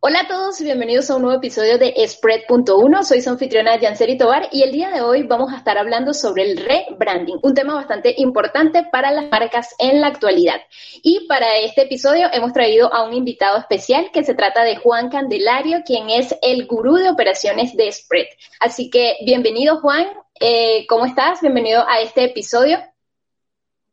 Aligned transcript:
Hola 0.00 0.20
a 0.20 0.28
todos 0.28 0.60
y 0.60 0.64
bienvenidos 0.64 1.08
a 1.08 1.16
un 1.16 1.22
nuevo 1.22 1.38
episodio 1.38 1.78
de 1.78 1.94
Spread.1. 2.06 3.02
Soy 3.02 3.22
su 3.22 3.30
anfitriona 3.30 3.80
Yanceri 3.80 4.18
Tobar 4.18 4.48
y 4.52 4.62
el 4.62 4.72
día 4.72 4.90
de 4.90 5.00
hoy 5.00 5.22
vamos 5.22 5.52
a 5.52 5.56
estar 5.56 5.78
hablando 5.78 6.12
sobre 6.12 6.50
el 6.50 6.58
rebranding, 6.58 7.38
un 7.42 7.54
tema 7.54 7.74
bastante 7.74 8.14
importante 8.18 8.84
para 8.92 9.10
las 9.10 9.30
marcas 9.30 9.74
en 9.78 10.02
la 10.02 10.08
actualidad. 10.08 10.60
Y 11.02 11.26
para 11.28 11.56
este 11.58 11.82
episodio 11.82 12.28
hemos 12.30 12.52
traído 12.52 12.92
a 12.92 13.04
un 13.04 13.14
invitado 13.14 13.56
especial 13.56 14.10
que 14.12 14.22
se 14.22 14.34
trata 14.34 14.64
de 14.64 14.76
Juan 14.76 15.08
Candelario, 15.08 15.78
quien 15.86 16.10
es 16.10 16.34
el 16.42 16.66
gurú 16.66 16.96
de 16.96 17.08
operaciones 17.08 17.74
de 17.76 17.90
Spread. 17.90 18.26
Así 18.60 18.90
que 18.90 19.16
bienvenido 19.24 19.80
Juan, 19.80 20.08
eh, 20.40 20.86
¿cómo 20.88 21.06
estás? 21.06 21.40
Bienvenido 21.40 21.86
a 21.88 22.00
este 22.00 22.24
episodio. 22.24 22.78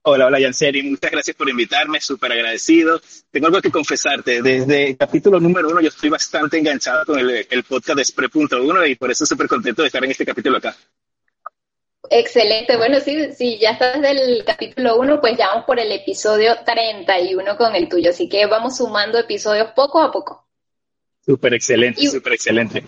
Hola, 0.10 0.28
hola, 0.28 0.40
Yanceri. 0.40 0.84
Muchas 0.84 1.12
gracias 1.12 1.36
por 1.36 1.50
invitarme, 1.50 2.00
súper 2.00 2.32
agradecido. 2.32 3.02
Tengo 3.30 3.48
algo 3.48 3.62
que 3.62 3.70
confesarte. 3.70 4.42
Desde 4.42 4.92
el 4.92 4.98
capítulo 4.98 5.38
número 5.38 5.68
uno, 5.68 5.82
yo 5.82 5.90
estoy 5.90 6.10
bastante 6.10 6.58
enganchado 6.58 7.06
con 7.08 7.20
el, 7.20 7.64
podcast 7.68 7.98
de 7.98 8.06
Spre.1 8.06 8.90
y 8.90 8.96
por 8.96 9.12
eso 9.12 9.26
súper 9.26 9.50
contento 9.50 9.82
de 9.82 9.88
estar 9.88 10.02
en 10.06 10.12
este 10.12 10.26
capítulo 10.26 10.60
acá. 10.60 10.74
Excelente. 12.10 12.78
Bueno, 12.78 13.02
sí, 13.02 13.34
sí, 13.34 13.60
ya 13.60 13.72
estás 13.72 14.02
desde 14.02 14.12
el 14.12 14.46
capítulo 14.46 14.98
uno, 14.98 15.20
pues 15.20 15.38
ya 15.38 15.48
vamos 15.48 15.66
por 15.66 15.78
el 15.78 15.92
episodio 15.92 16.56
31 16.66 17.58
con 17.58 17.76
el 17.76 17.90
tuyo. 17.90 18.12
Así 18.12 18.30
que 18.30 18.46
vamos 18.46 18.78
sumando 18.78 19.20
episodios 19.20 19.72
poco 19.76 20.00
a 20.00 20.10
poco. 20.10 20.48
Súper 21.26 21.54
excelente, 21.54 22.08
súper 22.08 22.32
excelente. 22.32 22.82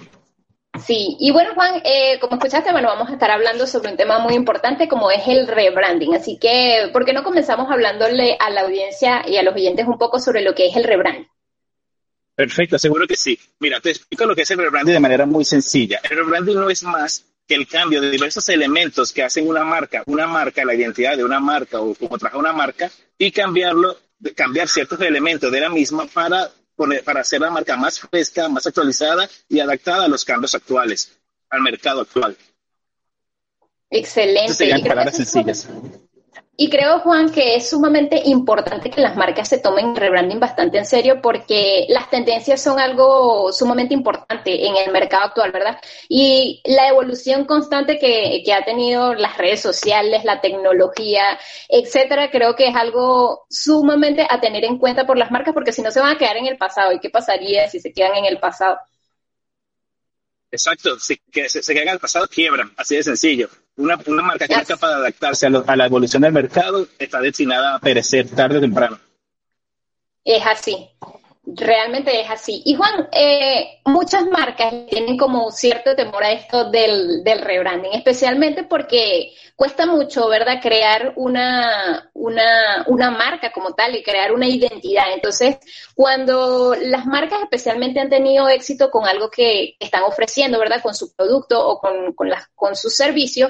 Sí, 0.85 1.17
y 1.19 1.31
bueno, 1.31 1.51
Juan, 1.55 1.81
eh, 1.83 2.19
como 2.19 2.35
escuchaste, 2.35 2.71
bueno, 2.71 2.87
vamos 2.87 3.09
a 3.09 3.13
estar 3.13 3.31
hablando 3.31 3.67
sobre 3.67 3.91
un 3.91 3.97
tema 3.97 4.19
muy 4.19 4.33
importante 4.33 4.87
como 4.87 5.11
es 5.11 5.27
el 5.27 5.47
rebranding. 5.47 6.15
Así 6.15 6.37
que, 6.39 6.89
¿por 6.93 7.05
qué 7.05 7.13
no 7.13 7.23
comenzamos 7.23 7.71
hablándole 7.71 8.37
a 8.39 8.49
la 8.49 8.61
audiencia 8.61 9.23
y 9.27 9.37
a 9.37 9.43
los 9.43 9.55
oyentes 9.55 9.87
un 9.87 9.97
poco 9.97 10.19
sobre 10.19 10.41
lo 10.41 10.53
que 10.53 10.67
es 10.67 10.75
el 10.75 10.83
rebranding? 10.83 11.27
Perfecto, 12.35 12.79
seguro 12.79 13.05
que 13.05 13.15
sí. 13.15 13.37
Mira, 13.59 13.81
te 13.81 13.89
explico 13.89 14.25
lo 14.25 14.35
que 14.35 14.43
es 14.43 14.51
el 14.51 14.59
rebranding 14.59 14.93
de 14.93 14.99
manera 14.99 15.25
muy 15.25 15.43
sencilla. 15.43 15.99
El 16.09 16.17
rebranding 16.17 16.55
no 16.55 16.69
es 16.69 16.83
más 16.83 17.25
que 17.45 17.55
el 17.55 17.67
cambio 17.67 17.99
de 17.99 18.11
diversos 18.11 18.47
elementos 18.49 19.11
que 19.11 19.23
hacen 19.23 19.47
una 19.47 19.63
marca, 19.63 20.03
una 20.05 20.27
marca, 20.27 20.63
la 20.63 20.75
identidad 20.75 21.17
de 21.17 21.23
una 21.23 21.39
marca 21.39 21.81
o 21.81 21.95
como 21.95 22.17
trabaja 22.17 22.37
una 22.37 22.53
marca, 22.53 22.91
y 23.17 23.31
cambiarlo, 23.31 23.97
cambiar 24.35 24.67
ciertos 24.69 25.01
elementos 25.01 25.51
de 25.51 25.59
la 25.59 25.69
misma 25.69 26.05
para 26.05 26.49
para 27.03 27.21
hacer 27.21 27.41
la 27.41 27.49
marca 27.49 27.75
más 27.75 27.99
fresca, 27.99 28.47
más 28.47 28.65
actualizada 28.65 29.29
y 29.47 29.59
adaptada 29.59 30.05
a 30.05 30.07
los 30.07 30.23
cambios 30.23 30.55
actuales, 30.55 31.17
al 31.49 31.61
mercado 31.61 32.01
actual. 32.01 32.37
Excelente. 33.89 34.87
palabras 34.87 35.17
sencillas. 35.17 35.67
Y 36.61 36.69
creo, 36.69 36.99
Juan, 36.99 37.31
que 37.31 37.55
es 37.55 37.69
sumamente 37.69 38.21
importante 38.25 38.89
que 38.89 38.99
las 38.99 39.15
marcas 39.15 39.47
se 39.47 39.59
tomen 39.59 39.91
el 39.91 39.95
rebranding 39.95 40.41
bastante 40.41 40.77
en 40.77 40.85
serio 40.85 41.21
porque 41.21 41.85
las 41.87 42.09
tendencias 42.09 42.61
son 42.61 42.81
algo 42.81 43.53
sumamente 43.53 43.93
importante 43.93 44.67
en 44.67 44.75
el 44.75 44.91
mercado 44.91 45.23
actual, 45.23 45.53
¿verdad? 45.53 45.79
Y 46.09 46.61
la 46.65 46.89
evolución 46.89 47.45
constante 47.45 47.97
que, 47.97 48.41
que 48.43 48.53
ha 48.53 48.65
tenido 48.65 49.13
las 49.13 49.37
redes 49.37 49.61
sociales, 49.61 50.25
la 50.25 50.41
tecnología, 50.41 51.39
etcétera, 51.69 52.29
creo 52.29 52.57
que 52.57 52.67
es 52.67 52.75
algo 52.75 53.45
sumamente 53.49 54.27
a 54.29 54.41
tener 54.41 54.65
en 54.65 54.79
cuenta 54.79 55.07
por 55.07 55.17
las 55.17 55.31
marcas 55.31 55.53
porque 55.53 55.71
si 55.71 55.81
no 55.81 55.91
se 55.91 56.01
van 56.01 56.17
a 56.17 56.17
quedar 56.17 56.35
en 56.35 56.47
el 56.47 56.57
pasado. 56.57 56.91
¿Y 56.91 56.99
qué 56.99 57.09
pasaría 57.09 57.69
si 57.69 57.79
se 57.79 57.93
quedan 57.93 58.17
en 58.17 58.25
el 58.25 58.37
pasado? 58.37 58.77
Exacto, 60.51 60.99
si 60.99 61.21
se, 61.47 61.73
quedan 61.73 61.89
al 61.89 61.99
pasado, 61.99 62.27
quiebran, 62.27 62.73
así 62.75 62.95
de 62.95 63.03
sencillo. 63.03 63.49
Una, 63.79 63.97
una 64.07 64.23
marca 64.23 64.45
que 64.45 64.55
no 64.55 64.61
es 64.61 64.67
capaz 64.67 64.89
de 64.89 64.95
adaptarse 64.95 65.47
a, 65.47 65.49
a 65.65 65.75
la 65.77 65.85
evolución 65.85 66.21
del 66.21 66.33
mercado 66.33 66.85
está 66.99 67.21
destinada 67.21 67.75
a 67.75 67.79
perecer 67.79 68.27
tarde 68.29 68.57
o 68.57 68.61
temprano. 68.61 68.99
Es 70.25 70.45
así. 70.45 70.89
Realmente 71.55 72.21
es 72.21 72.29
así. 72.29 72.61
Y 72.65 72.75
Juan, 72.75 73.07
eh, 73.11 73.81
muchas 73.85 74.25
marcas 74.27 74.73
tienen 74.89 75.17
como 75.17 75.51
cierto 75.51 75.95
temor 75.95 76.23
a 76.23 76.31
esto 76.31 76.69
del, 76.69 77.23
del, 77.23 77.39
rebranding, 77.39 77.93
especialmente 77.93 78.63
porque 78.63 79.31
cuesta 79.55 79.85
mucho, 79.85 80.27
¿verdad?, 80.27 80.59
crear 80.61 81.13
una, 81.15 82.11
una, 82.13 82.83
una 82.87 83.09
marca 83.11 83.51
como 83.51 83.73
tal 83.73 83.95
y 83.95 84.03
crear 84.03 84.31
una 84.31 84.47
identidad. 84.47 85.05
Entonces, 85.13 85.57
cuando 85.95 86.75
las 86.75 87.05
marcas 87.05 87.41
especialmente 87.41 87.99
han 87.99 88.09
tenido 88.09 88.47
éxito 88.47 88.91
con 88.91 89.07
algo 89.07 89.29
que 89.31 89.75
están 89.79 90.03
ofreciendo, 90.03 90.59
¿verdad?, 90.59 90.81
con 90.83 90.93
su 90.93 91.13
producto 91.15 91.67
o 91.67 91.79
con, 91.79 92.13
con, 92.13 92.29
las, 92.29 92.47
con 92.53 92.75
su 92.75 92.89
servicio, 92.89 93.49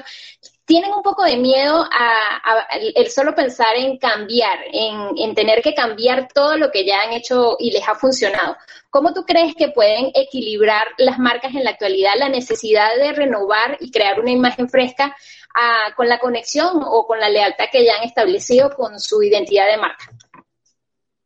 tienen 0.70 0.92
un 0.94 1.02
poco 1.02 1.24
de 1.24 1.36
miedo 1.36 1.84
a, 1.90 2.68
el 2.94 3.10
solo 3.10 3.34
pensar 3.34 3.74
en 3.74 3.98
cambiar, 3.98 4.56
en, 4.72 5.18
en, 5.18 5.34
tener 5.34 5.62
que 5.62 5.74
cambiar 5.74 6.28
todo 6.32 6.56
lo 6.56 6.70
que 6.70 6.86
ya 6.86 7.02
han 7.02 7.12
hecho 7.12 7.56
y 7.58 7.72
les 7.72 7.88
ha 7.88 7.96
funcionado. 7.96 8.56
¿Cómo 8.88 9.12
tú 9.12 9.24
crees 9.24 9.56
que 9.56 9.70
pueden 9.70 10.12
equilibrar 10.14 10.86
las 10.96 11.18
marcas 11.18 11.56
en 11.56 11.64
la 11.64 11.70
actualidad 11.70 12.12
la 12.16 12.28
necesidad 12.28 12.94
de 12.98 13.12
renovar 13.12 13.78
y 13.80 13.90
crear 13.90 14.20
una 14.20 14.30
imagen 14.30 14.68
fresca 14.68 15.16
a, 15.56 15.92
con 15.96 16.08
la 16.08 16.20
conexión 16.20 16.80
o 16.84 17.04
con 17.04 17.18
la 17.18 17.28
lealtad 17.28 17.64
que 17.72 17.84
ya 17.84 17.96
han 17.96 18.04
establecido 18.04 18.70
con 18.70 19.00
su 19.00 19.24
identidad 19.24 19.66
de 19.66 19.76
marca? 19.76 20.08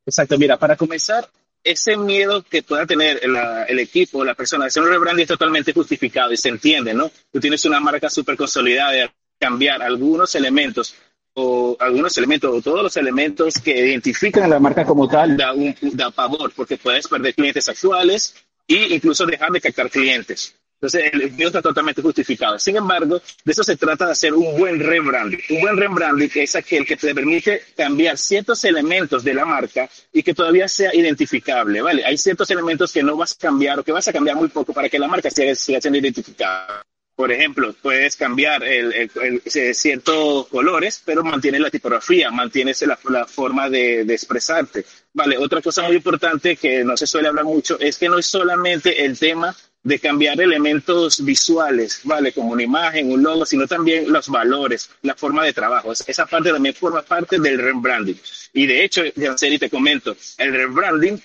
Exacto, 0.06 0.38
mira, 0.38 0.56
para 0.56 0.74
comenzar, 0.74 1.28
ese 1.62 1.98
miedo 1.98 2.42
que 2.42 2.62
pueda 2.62 2.86
tener 2.86 3.20
el, 3.22 3.36
el 3.68 3.78
equipo, 3.78 4.24
la 4.24 4.34
persona, 4.34 4.64
hacer 4.64 4.82
un 4.82 4.88
rebranding 4.88 5.24
es 5.24 5.28
totalmente 5.28 5.74
justificado 5.74 6.32
y 6.32 6.38
se 6.38 6.48
entiende, 6.48 6.94
¿no? 6.94 7.10
Tú 7.30 7.40
tienes 7.40 7.62
una 7.66 7.78
marca 7.78 8.08
súper 8.08 8.38
consolidada, 8.38 9.12
cambiar 9.38 9.82
algunos 9.82 10.34
elementos 10.34 10.94
o 11.34 11.76
algunos 11.80 12.16
elementos 12.16 12.54
o 12.54 12.62
todos 12.62 12.82
los 12.82 12.96
elementos 12.96 13.54
que 13.54 13.86
identifican 13.86 14.44
a 14.44 14.48
la 14.48 14.60
marca 14.60 14.84
como 14.84 15.08
tal 15.08 15.36
da, 15.36 15.52
un, 15.52 15.74
da 15.92 16.10
pavor 16.10 16.52
porque 16.54 16.76
puedes 16.76 17.08
perder 17.08 17.34
clientes 17.34 17.68
actuales 17.68 18.34
e 18.68 18.94
incluso 18.94 19.26
dejar 19.26 19.50
de 19.50 19.60
captar 19.60 19.90
clientes. 19.90 20.54
Entonces, 20.80 21.14
el 21.14 21.32
miedo 21.32 21.48
está 21.48 21.62
totalmente 21.62 22.02
justificado. 22.02 22.58
Sin 22.58 22.76
embargo, 22.76 23.22
de 23.44 23.52
eso 23.52 23.64
se 23.64 23.76
trata 23.76 24.04
de 24.04 24.12
hacer 24.12 24.34
un 24.34 24.58
buen 24.58 24.78
rebranding. 24.78 25.40
Un 25.50 25.60
buen 25.62 25.76
rebranding 25.78 26.30
es 26.34 26.56
aquel 26.56 26.84
que 26.84 26.96
te 26.96 27.14
permite 27.14 27.62
cambiar 27.74 28.18
ciertos 28.18 28.62
elementos 28.64 29.24
de 29.24 29.32
la 29.32 29.46
marca 29.46 29.88
y 30.12 30.22
que 30.22 30.34
todavía 30.34 30.68
sea 30.68 30.94
identificable, 30.94 31.80
¿vale? 31.80 32.04
Hay 32.04 32.18
ciertos 32.18 32.50
elementos 32.50 32.92
que 32.92 33.02
no 33.02 33.16
vas 33.16 33.32
a 33.32 33.38
cambiar 33.38 33.78
o 33.78 33.82
que 33.82 33.92
vas 33.92 34.06
a 34.08 34.12
cambiar 34.12 34.36
muy 34.36 34.48
poco 34.48 34.74
para 34.74 34.90
que 34.90 34.98
la 34.98 35.08
marca 35.08 35.30
siga 35.30 35.54
siendo 35.54 35.98
identificada. 35.98 36.84
Por 37.16 37.30
ejemplo, 37.30 37.74
puedes 37.80 38.16
cambiar 38.16 38.64
el, 38.64 38.92
el, 38.92 39.10
el, 39.44 39.74
ciertos 39.74 40.48
colores, 40.48 41.00
pero 41.04 41.22
mantienes 41.22 41.60
la 41.60 41.70
tipografía, 41.70 42.30
mantienes 42.30 42.82
la, 42.82 43.26
forma 43.26 43.70
de, 43.70 44.04
de, 44.04 44.14
expresarte. 44.14 44.84
Vale, 45.12 45.38
otra 45.38 45.62
cosa 45.62 45.82
muy 45.82 45.96
importante 45.96 46.56
que 46.56 46.82
no 46.82 46.96
se 46.96 47.06
suele 47.06 47.28
hablar 47.28 47.44
mucho 47.44 47.78
es 47.78 47.98
que 47.98 48.08
no 48.08 48.18
es 48.18 48.26
solamente 48.26 49.04
el 49.04 49.16
tema 49.16 49.54
de 49.84 49.98
cambiar 49.98 50.40
elementos 50.40 51.22
visuales, 51.24 52.00
¿vale? 52.04 52.32
Como 52.32 52.52
una 52.52 52.62
imagen, 52.62 53.12
un 53.12 53.22
logo, 53.22 53.44
sino 53.44 53.66
también 53.66 54.10
los 54.10 54.28
valores, 54.28 54.90
la 55.02 55.14
forma 55.14 55.44
de 55.44 55.52
trabajo. 55.52 55.92
Esa 55.92 56.26
parte 56.26 56.50
también 56.50 56.74
forma 56.74 57.02
parte 57.02 57.38
del 57.38 57.58
rebranding. 57.58 58.18
Y 58.54 58.66
de 58.66 58.82
hecho, 58.82 59.02
Janseri, 59.14 59.58
te 59.58 59.70
comento, 59.70 60.16
el 60.38 60.52
rebranding 60.52 61.22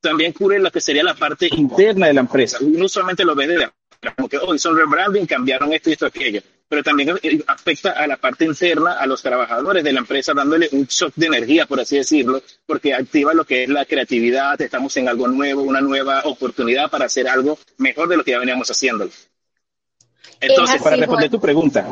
también 0.00 0.32
cubre 0.32 0.58
lo 0.58 0.70
que 0.70 0.82
sería 0.82 1.02
la 1.02 1.14
parte 1.14 1.48
interna 1.50 2.08
de 2.08 2.12
la 2.12 2.20
empresa. 2.20 2.58
Uno 2.60 2.88
solamente 2.88 3.24
lo 3.24 3.34
ve 3.34 3.46
de 3.46 3.70
como 4.12 4.28
que 4.28 4.38
hoy 4.38 4.58
son 4.58 4.76
rebranding, 4.76 5.26
cambiaron 5.26 5.72
esto 5.72 5.90
y 5.90 5.92
esto 5.94 6.06
aquello, 6.06 6.42
pero 6.68 6.82
también 6.82 7.14
afecta 7.46 7.92
a 7.92 8.06
la 8.06 8.16
parte 8.16 8.44
interna, 8.44 8.94
a 8.94 9.06
los 9.06 9.22
trabajadores 9.22 9.84
de 9.84 9.92
la 9.92 10.00
empresa, 10.00 10.32
dándole 10.34 10.68
un 10.72 10.86
shock 10.86 11.12
de 11.14 11.26
energía, 11.26 11.66
por 11.66 11.80
así 11.80 11.96
decirlo, 11.96 12.42
porque 12.66 12.94
activa 12.94 13.34
lo 13.34 13.44
que 13.44 13.64
es 13.64 13.68
la 13.68 13.84
creatividad, 13.84 14.60
estamos 14.60 14.96
en 14.96 15.08
algo 15.08 15.28
nuevo, 15.28 15.62
una 15.62 15.80
nueva 15.80 16.22
oportunidad 16.24 16.90
para 16.90 17.06
hacer 17.06 17.28
algo 17.28 17.58
mejor 17.78 18.08
de 18.08 18.16
lo 18.16 18.24
que 18.24 18.32
ya 18.32 18.38
veníamos 18.38 18.70
haciendo. 18.70 19.08
Entonces, 20.40 20.82
para 20.82 20.96
responder 20.96 21.30
tu 21.30 21.40
pregunta, 21.40 21.86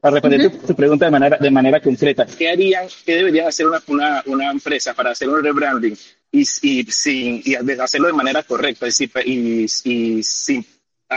para 0.00 0.14
responder 0.14 0.58
tu, 0.66 0.74
pregunta 0.74 1.06
de 1.06 1.10
manera, 1.10 1.38
de 1.38 1.50
manera 1.50 1.80
concreta, 1.80 2.26
¿qué 2.26 2.50
harían, 2.50 2.86
qué 3.06 3.16
debería 3.16 3.48
hacer 3.48 3.66
una, 3.66 3.82
una, 3.86 4.22
una 4.26 4.50
empresa 4.50 4.94
para 4.94 5.10
hacer 5.12 5.28
un 5.28 5.42
rebranding 5.42 5.96
y, 6.30 6.40
y, 6.40 6.84
sin, 6.84 7.42
y 7.44 7.54
hacerlo 7.54 8.08
de 8.08 8.12
manera 8.12 8.42
correcta 8.42 8.86
y, 9.24 9.64
y 9.64 10.22
sin 10.22 10.66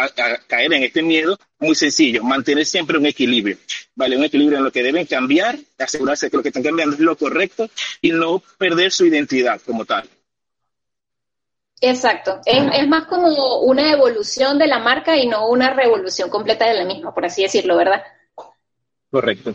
a, 0.03 0.37
caer 0.47 0.73
en 0.73 0.83
este 0.83 1.01
miedo, 1.01 1.37
muy 1.59 1.75
sencillo, 1.75 2.23
mantener 2.23 2.65
siempre 2.65 2.97
un 2.97 3.05
equilibrio, 3.05 3.57
¿vale? 3.95 4.17
Un 4.17 4.23
equilibrio 4.23 4.57
en 4.57 4.63
lo 4.63 4.71
que 4.71 4.83
deben 4.83 5.05
cambiar, 5.05 5.57
asegurarse 5.77 6.29
que 6.29 6.37
lo 6.37 6.43
que 6.43 6.49
están 6.49 6.63
cambiando 6.63 6.95
es 6.95 7.01
lo 7.01 7.17
correcto 7.17 7.69
y 8.01 8.11
no 8.11 8.41
perder 8.57 8.91
su 8.91 9.05
identidad 9.05 9.61
como 9.65 9.85
tal. 9.85 10.07
Exacto, 11.79 12.41
es, 12.45 12.63
es, 12.73 12.87
más 12.87 13.05
como 13.05 13.27
una 13.61 13.91
evolución 13.91 14.57
de 14.57 14.65
la 14.65 14.79
marca 14.79 15.15
y 15.15 15.27
no 15.27 15.47
una 15.47 15.73
revolución 15.73 16.29
completa 16.29 16.67
de 16.67 16.73
la 16.73 16.85
misma, 16.85 17.13
por 17.13 17.25
así 17.25 17.43
decirlo, 17.43 17.77
¿verdad? 17.77 18.03
Correcto. 19.11 19.53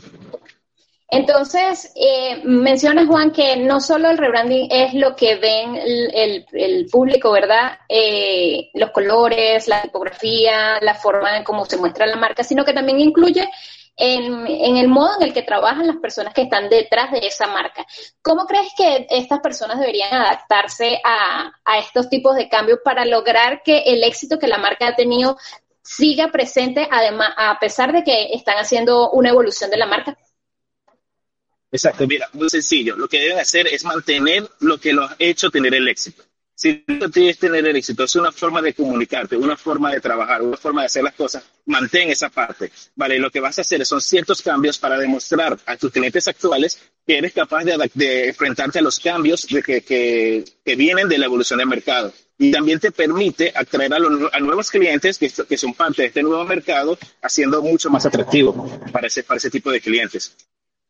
Entonces, 1.14 1.92
eh, 1.94 2.40
menciona 2.42 3.06
Juan 3.06 3.32
que 3.32 3.58
no 3.58 3.82
solo 3.82 4.08
el 4.08 4.16
rebranding 4.16 4.68
es 4.70 4.94
lo 4.94 5.14
que 5.14 5.36
ven 5.36 5.76
el, 5.76 6.46
el, 6.54 6.86
público, 6.86 7.30
¿verdad? 7.30 7.80
Eh, 7.86 8.70
los 8.72 8.92
colores, 8.92 9.68
la 9.68 9.82
tipografía, 9.82 10.80
la 10.80 10.94
forma 10.94 11.36
en 11.36 11.44
cómo 11.44 11.66
se 11.66 11.76
muestra 11.76 12.06
la 12.06 12.16
marca, 12.16 12.42
sino 12.42 12.64
que 12.64 12.72
también 12.72 12.98
incluye 12.98 13.46
en, 13.94 14.46
en, 14.46 14.78
el 14.78 14.88
modo 14.88 15.16
en 15.18 15.24
el 15.24 15.34
que 15.34 15.42
trabajan 15.42 15.86
las 15.86 15.96
personas 15.96 16.32
que 16.32 16.44
están 16.44 16.70
detrás 16.70 17.10
de 17.10 17.18
esa 17.18 17.46
marca. 17.46 17.84
¿Cómo 18.22 18.46
crees 18.46 18.72
que 18.74 19.06
estas 19.10 19.40
personas 19.40 19.80
deberían 19.80 20.14
adaptarse 20.14 20.98
a, 21.04 21.52
a 21.62 21.78
estos 21.78 22.08
tipos 22.08 22.36
de 22.36 22.48
cambios 22.48 22.78
para 22.82 23.04
lograr 23.04 23.62
que 23.62 23.80
el 23.80 24.02
éxito 24.02 24.38
que 24.38 24.48
la 24.48 24.56
marca 24.56 24.88
ha 24.88 24.96
tenido 24.96 25.36
siga 25.82 26.28
presente, 26.28 26.88
además, 26.90 27.34
a 27.36 27.58
pesar 27.58 27.92
de 27.92 28.02
que 28.02 28.32
están 28.32 28.56
haciendo 28.56 29.10
una 29.10 29.28
evolución 29.28 29.68
de 29.68 29.76
la 29.76 29.84
marca? 29.84 30.16
Exacto, 31.72 32.06
mira, 32.06 32.28
muy 32.34 32.50
sencillo. 32.50 32.96
Lo 32.96 33.08
que 33.08 33.18
deben 33.18 33.38
hacer 33.38 33.66
es 33.66 33.82
mantener 33.84 34.46
lo 34.60 34.78
que 34.78 34.92
los 34.92 35.10
ha 35.10 35.16
hecho 35.18 35.50
tener 35.50 35.74
el 35.74 35.88
éxito. 35.88 36.22
Si 36.54 36.74
tú 36.74 37.10
quieres 37.10 37.38
tener 37.38 37.66
el 37.66 37.74
éxito, 37.74 38.04
es 38.04 38.14
una 38.14 38.30
forma 38.30 38.60
de 38.60 38.74
comunicarte, 38.74 39.36
una 39.36 39.56
forma 39.56 39.90
de 39.90 40.00
trabajar, 40.00 40.42
una 40.42 40.56
forma 40.56 40.82
de 40.82 40.86
hacer 40.86 41.02
las 41.02 41.14
cosas, 41.14 41.42
mantén 41.64 42.10
esa 42.10 42.28
parte. 42.28 42.70
Vale, 42.94 43.18
lo 43.18 43.30
que 43.30 43.40
vas 43.40 43.58
a 43.58 43.62
hacer 43.62 43.84
son 43.86 44.02
ciertos 44.02 44.42
cambios 44.42 44.78
para 44.78 44.98
demostrar 44.98 45.58
a 45.64 45.76
tus 45.76 45.90
clientes 45.90 46.28
actuales 46.28 46.78
que 47.06 47.18
eres 47.18 47.32
capaz 47.32 47.64
de, 47.64 47.90
de 47.94 48.28
enfrentarte 48.28 48.78
a 48.78 48.82
los 48.82 49.00
cambios 49.00 49.46
de 49.48 49.62
que, 49.62 49.82
que, 49.82 50.44
que, 50.64 50.76
vienen 50.76 51.08
de 51.08 51.18
la 51.18 51.26
evolución 51.26 51.58
del 51.58 51.68
mercado. 51.68 52.12
Y 52.38 52.52
también 52.52 52.78
te 52.78 52.92
permite 52.92 53.50
atraer 53.54 53.94
a, 53.94 53.98
los, 53.98 54.32
a 54.32 54.38
nuevos 54.38 54.70
clientes 54.70 55.18
que, 55.18 55.30
que, 55.30 55.56
son 55.56 55.72
parte 55.74 56.02
de 56.02 56.08
este 56.08 56.22
nuevo 56.22 56.44
mercado, 56.44 56.98
haciendo 57.22 57.62
mucho 57.62 57.88
más 57.88 58.04
atractivo 58.04 58.80
para 58.92 59.06
ese, 59.06 59.24
para 59.24 59.38
ese 59.38 59.50
tipo 59.50 59.72
de 59.72 59.80
clientes. 59.80 60.36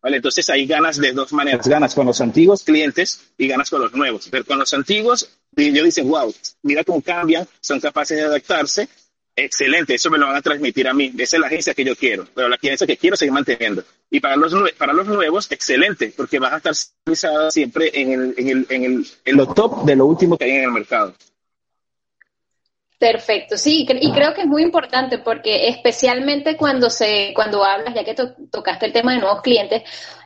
¿Vale? 0.02 0.16
Entonces 0.16 0.50
ahí 0.50 0.66
ganas 0.66 0.96
de 0.96 1.12
dos 1.12 1.32
maneras, 1.32 1.66
ganas 1.68 1.94
con 1.94 2.06
los 2.06 2.20
antiguos 2.20 2.64
clientes 2.64 3.32
y 3.38 3.46
ganas 3.46 3.70
con 3.70 3.80
los 3.80 3.92
nuevos. 3.92 4.28
Pero 4.30 4.44
con 4.44 4.58
los 4.58 4.74
antiguos, 4.74 5.28
yo 5.56 5.84
dicen, 5.84 6.08
wow, 6.08 6.34
mira 6.62 6.82
cómo 6.82 7.00
cambian, 7.00 7.46
son 7.60 7.78
capaces 7.78 8.16
de 8.16 8.24
adaptarse, 8.24 8.88
excelente, 9.36 9.94
eso 9.94 10.10
me 10.10 10.18
lo 10.18 10.26
van 10.26 10.36
a 10.36 10.42
transmitir 10.42 10.88
a 10.88 10.94
mí, 10.94 11.12
esa 11.16 11.36
es 11.36 11.40
la 11.40 11.46
agencia 11.46 11.74
que 11.74 11.84
yo 11.84 11.96
quiero, 11.96 12.26
pero 12.34 12.48
la 12.48 12.56
agencia 12.56 12.86
que 12.86 12.96
quiero 12.96 13.16
seguir 13.16 13.32
manteniendo. 13.32 13.84
Y 14.10 14.20
para 14.20 14.36
los, 14.36 14.54
para 14.72 14.92
los 14.92 15.06
nuevos, 15.06 15.50
excelente, 15.50 16.12
porque 16.16 16.38
vas 16.38 16.52
a 16.52 16.56
estar 16.56 17.52
siempre 17.52 17.90
en, 17.94 18.12
el, 18.12 18.34
en, 18.36 18.48
el, 18.48 18.66
en, 18.68 18.84
el, 18.84 19.06
en 19.24 19.36
lo 19.36 19.46
top 19.54 19.84
de 19.84 19.96
lo 19.96 20.06
último 20.06 20.36
que 20.36 20.44
hay 20.44 20.50
en 20.50 20.64
el 20.64 20.72
mercado. 20.72 21.14
Perfecto, 23.02 23.56
sí, 23.56 23.84
y 24.00 24.12
creo 24.12 24.32
que 24.32 24.42
es 24.42 24.46
muy 24.46 24.62
importante 24.62 25.18
porque 25.18 25.66
especialmente 25.66 26.56
cuando 26.56 26.88
se, 26.88 27.32
cuando 27.34 27.64
hablas, 27.64 27.96
ya 27.96 28.04
que 28.04 28.14
to 28.14 28.32
tocaste 28.48 28.86
el 28.86 28.92
tema 28.92 29.12
de 29.12 29.18
nuevos 29.18 29.42
clientes, 29.42 29.82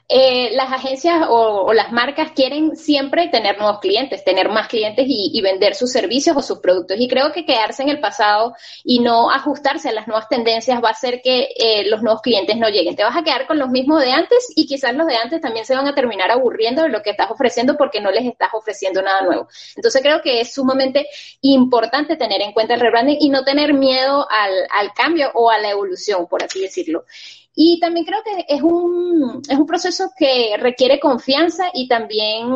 eh, 0.08 0.50
las 0.54 0.72
agencias 0.72 1.26
o, 1.28 1.72
las 1.72 1.90
marcas 1.90 2.30
quieren 2.30 2.76
siempre 2.76 3.28
tener 3.28 3.58
nuevos 3.58 3.80
clientes, 3.80 4.22
tener 4.22 4.48
más 4.48 4.68
clientes 4.68 5.04
y, 5.08 5.40
vender 5.40 5.74
sus 5.74 5.90
servicios 5.90 6.36
o 6.36 6.42
sus 6.42 6.58
productos. 6.60 6.96
Y 6.98 7.08
creo 7.08 7.32
que 7.32 7.44
quedarse 7.44 7.82
en 7.82 7.88
el 7.88 8.00
pasado 8.00 8.54
y 8.84 9.00
no 9.00 9.30
ajustarse 9.30 9.88
a 9.88 9.92
las 9.92 10.06
nuevas 10.06 10.28
tendencias 10.28 10.82
va 10.82 10.88
a 10.88 10.92
hacer 10.92 11.20
que 11.22 11.48
eh, 11.56 11.88
los 11.88 12.02
nuevos 12.02 12.22
clientes 12.22 12.56
no 12.56 12.68
lleguen. 12.68 12.94
Te 12.96 13.04
vas 13.04 13.16
a 13.16 13.22
quedar 13.22 13.46
con 13.46 13.58
los 13.58 13.68
mismos 13.68 14.00
de 14.00 14.12
antes 14.12 14.52
y 14.54 14.66
quizás 14.66 14.94
los 14.94 15.06
de 15.06 15.16
antes 15.16 15.40
también 15.40 15.64
se 15.64 15.74
van 15.74 15.88
a 15.88 15.94
terminar 15.94 16.30
aburriendo 16.30 16.82
de 16.82 16.88
lo 16.88 17.02
que 17.02 17.10
estás 17.10 17.30
ofreciendo 17.30 17.76
porque 17.76 18.00
no 18.00 18.10
les 18.10 18.24
estás 18.24 18.50
ofreciendo 18.52 19.02
nada 19.02 19.22
nuevo. 19.22 19.48
Entonces 19.74 20.02
creo 20.02 20.22
que 20.22 20.40
es 20.40 20.54
sumamente 20.54 21.08
importante 21.40 22.16
tener 22.16 22.40
en 22.42 22.52
cuenta 22.52 22.74
el 22.74 22.80
rebranding 22.80 23.18
y 23.20 23.28
no 23.28 23.44
tener 23.44 23.74
miedo 23.74 24.26
al 24.30 24.92
cambio 24.94 25.30
o 25.34 25.50
a 25.50 25.58
la 25.58 25.70
evolución, 25.70 26.26
por 26.28 26.42
así 26.42 26.60
decirlo. 26.60 27.04
Y 27.58 27.80
también 27.80 28.04
creo 28.04 28.22
que 28.22 28.44
es 28.54 28.60
un, 28.60 29.40
es 29.48 29.56
un 29.56 29.66
proceso 29.66 30.12
que 30.14 30.56
requiere 30.58 31.00
confianza 31.00 31.70
y 31.72 31.88
también 31.88 32.50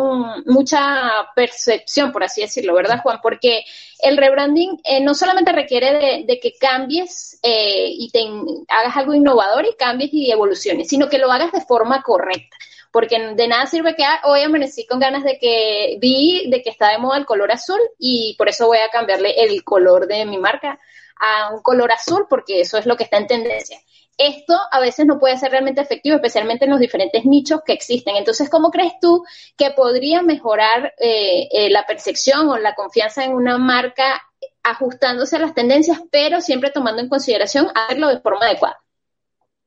mucha 0.45 1.11
percepción, 1.35 2.13
por 2.13 2.23
así 2.23 2.43
decirlo, 2.43 2.75
¿verdad, 2.75 3.01
Juan? 3.03 3.19
Porque 3.23 3.65
el 4.01 4.19
rebranding 4.19 4.79
eh, 4.85 5.01
no 5.01 5.15
solamente 5.15 5.53
requiere 5.53 5.95
de, 5.95 6.25
de 6.27 6.39
que 6.39 6.53
cambies 6.53 7.41
eh, 7.43 7.87
y 7.89 8.11
te 8.11 8.29
hagas 8.69 8.95
algo 8.95 9.15
innovador 9.15 9.65
y 9.65 9.75
cambies 9.79 10.13
y 10.13 10.31
evoluciones, 10.31 10.89
sino 10.89 11.09
que 11.09 11.17
lo 11.17 11.33
hagas 11.33 11.51
de 11.53 11.63
forma 11.63 12.03
correcta 12.03 12.59
porque 12.93 13.19
de 13.35 13.49
nada 13.49 13.67
sirve 13.67 13.95
que 13.95 14.05
ah, 14.05 14.21
hoy 14.25 14.43
amanecí 14.43 14.85
con 14.85 14.99
ganas 14.99 15.25
de 15.25 15.39
que 15.39 15.97
vi 16.01 16.51
de 16.51 16.61
que 16.61 16.71
está 16.71 16.91
de 16.91 16.99
moda 16.99 17.19
el 17.19 17.25
color 17.25 17.53
azul 17.53 17.81
y 17.99 18.35
por 18.37 18.49
eso 18.49 18.67
voy 18.67 18.79
a 18.79 18.91
cambiarle 18.91 19.45
el 19.45 19.63
color 19.65 20.09
de 20.09 20.27
mi 20.27 20.39
marca 20.39 20.79
a 21.17 21.55
un 21.55 21.63
color 21.63 21.93
azul 21.93 22.27
porque 22.29 22.61
eso 22.61 22.79
es 22.79 22.87
lo 22.87 22.97
que 22.97 23.05
está 23.05 23.19
en 23.19 23.29
tendencia 23.29 23.81
esto 24.19 24.55
a 24.71 24.81
veces 24.81 25.07
no 25.07 25.19
puede 25.19 25.39
ser 25.39 25.51
realmente 25.51 25.81
efectivo, 25.81 26.17
especialmente 26.17 26.67
en 26.67 26.73
los 26.73 26.81
diferentes 26.81 27.25
nichos 27.25 27.61
que 27.65 27.73
existen. 27.73 28.17
Entonces, 28.17 28.51
¿cómo 28.51 28.71
crees 28.71 28.93
tú 29.01 29.25
que 29.57 29.71
podría 29.71 30.23
mejorar 30.23 30.93
eh, 30.99 31.49
eh, 31.51 31.71
la 31.71 31.87
percepción 31.87 32.49
o 32.49 32.59
la 32.59 32.75
confianza 32.75 33.25
en 33.25 33.33
una 33.33 33.59
marca 33.59 34.23
ajustándose 34.63 35.37
a 35.37 35.41
las 35.41 35.55
tendencias, 35.55 36.01
pero 36.11 36.41
siempre 36.41 36.71
tomando 36.71 37.01
en 37.01 37.09
consideración 37.09 37.69
hacerlo 37.75 38.09
de 38.09 38.21
forma 38.21 38.47
adecuada? 38.47 38.79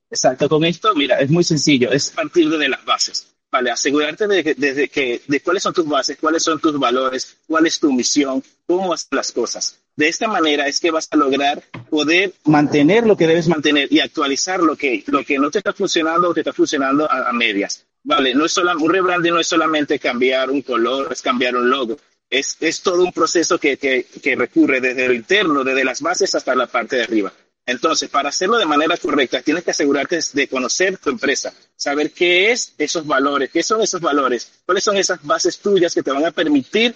Exacto, 0.10 0.48
con 0.48 0.64
esto, 0.64 0.94
mira, 0.94 1.20
es 1.20 1.32
muy 1.32 1.44
sencillo, 1.44 1.92
es 1.92 2.12
partir 2.12 2.48
de 2.50 2.70
las 2.70 2.86
bases. 2.86 3.33
Vale, 3.54 3.70
asegurarte 3.70 4.26
de, 4.26 4.56
de, 4.56 4.90
que, 4.90 5.22
de 5.28 5.40
cuáles 5.42 5.62
son 5.62 5.76
tus 5.76 5.88
bases, 5.88 6.18
cuáles 6.20 6.42
son 6.42 6.60
tus 6.60 6.80
valores, 6.80 7.38
cuál 7.46 7.68
es 7.68 7.80
tu 7.80 7.94
misión, 7.94 8.44
cómo 8.66 8.92
hacer 8.92 9.10
las 9.12 9.32
cosas. 9.32 9.80
De 9.96 10.08
esta 10.08 10.28
manera 10.28 10.68
es 10.68 10.80
que 10.80 10.90
vas 10.90 11.08
a 11.12 11.18
lograr 11.18 11.62
poder 11.88 12.34
mantener 12.46 13.06
lo 13.06 13.16
que 13.16 13.28
debes 13.28 13.48
mantener 13.48 13.94
y 13.94 14.00
actualizar 14.00 14.60
lo 14.60 14.76
que, 14.76 15.04
lo 15.06 15.24
que 15.24 15.38
no 15.38 15.52
te 15.52 15.60
está 15.60 15.72
funcionando 15.72 16.30
o 16.30 16.34
te 16.34 16.40
está 16.40 16.52
funcionando 16.52 17.06
a, 17.06 17.30
a 17.30 17.32
medias. 17.32 17.86
Vale, 18.04 18.34
no 18.34 18.46
es 18.46 18.54
solo, 18.54 18.72
un 18.76 18.92
rebranding 18.92 19.36
no 19.36 19.40
es 19.40 19.46
solamente 19.46 20.00
cambiar 20.00 20.50
un 20.50 20.64
color, 20.64 21.10
es 21.12 21.22
cambiar 21.22 21.56
un 21.56 21.70
logo. 21.70 21.98
Es, 22.32 22.58
es 22.60 22.82
todo 22.82 23.04
un 23.04 23.14
proceso 23.14 23.60
que, 23.60 23.78
que, 23.78 24.08
que 24.20 24.36
recurre 24.36 24.82
desde 24.82 25.08
lo 25.08 25.14
interno, 25.14 25.64
desde 25.64 25.86
las 25.86 26.02
bases 26.02 26.34
hasta 26.34 26.56
la 26.56 26.66
parte 26.66 26.96
de 26.96 27.04
arriba. 27.04 27.32
Entonces, 27.66 28.10
para 28.10 28.30
hacerlo 28.30 28.58
de 28.58 28.66
manera 28.66 28.98
correcta, 28.98 29.42
tienes 29.42 29.64
que 29.64 29.72
asegurarte 29.72 30.20
de 30.34 30.48
conocer 30.50 30.98
tu 30.98 31.10
empresa, 31.10 31.54
saber 31.76 32.12
qué 32.12 32.52
es 32.52 32.74
esos 32.78 33.08
valores, 33.08 33.50
qué 33.52 33.64
son 33.64 33.82
esos 33.82 34.02
valores, 34.02 34.52
cuáles 34.66 34.84
son 34.84 34.98
esas 34.98 35.24
bases 35.24 35.60
tuyas 35.60 35.94
que 35.94 36.04
te 36.04 36.12
van 36.12 36.26
a 36.26 36.32
permitir 36.32 36.94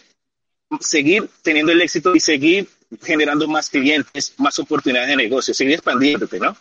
seguir 0.82 1.30
teniendo 1.42 1.72
el 1.72 1.82
éxito 1.82 2.14
y 2.16 2.20
seguir 2.20 2.68
generando 3.02 3.48
más 3.48 3.70
clientes, 3.70 4.34
más 4.38 4.60
oportunidades 4.60 5.10
de 5.10 5.16
negocio, 5.16 5.54
seguir 5.54 5.76
expandiéndote, 5.76 6.40
¿no? 6.40 6.58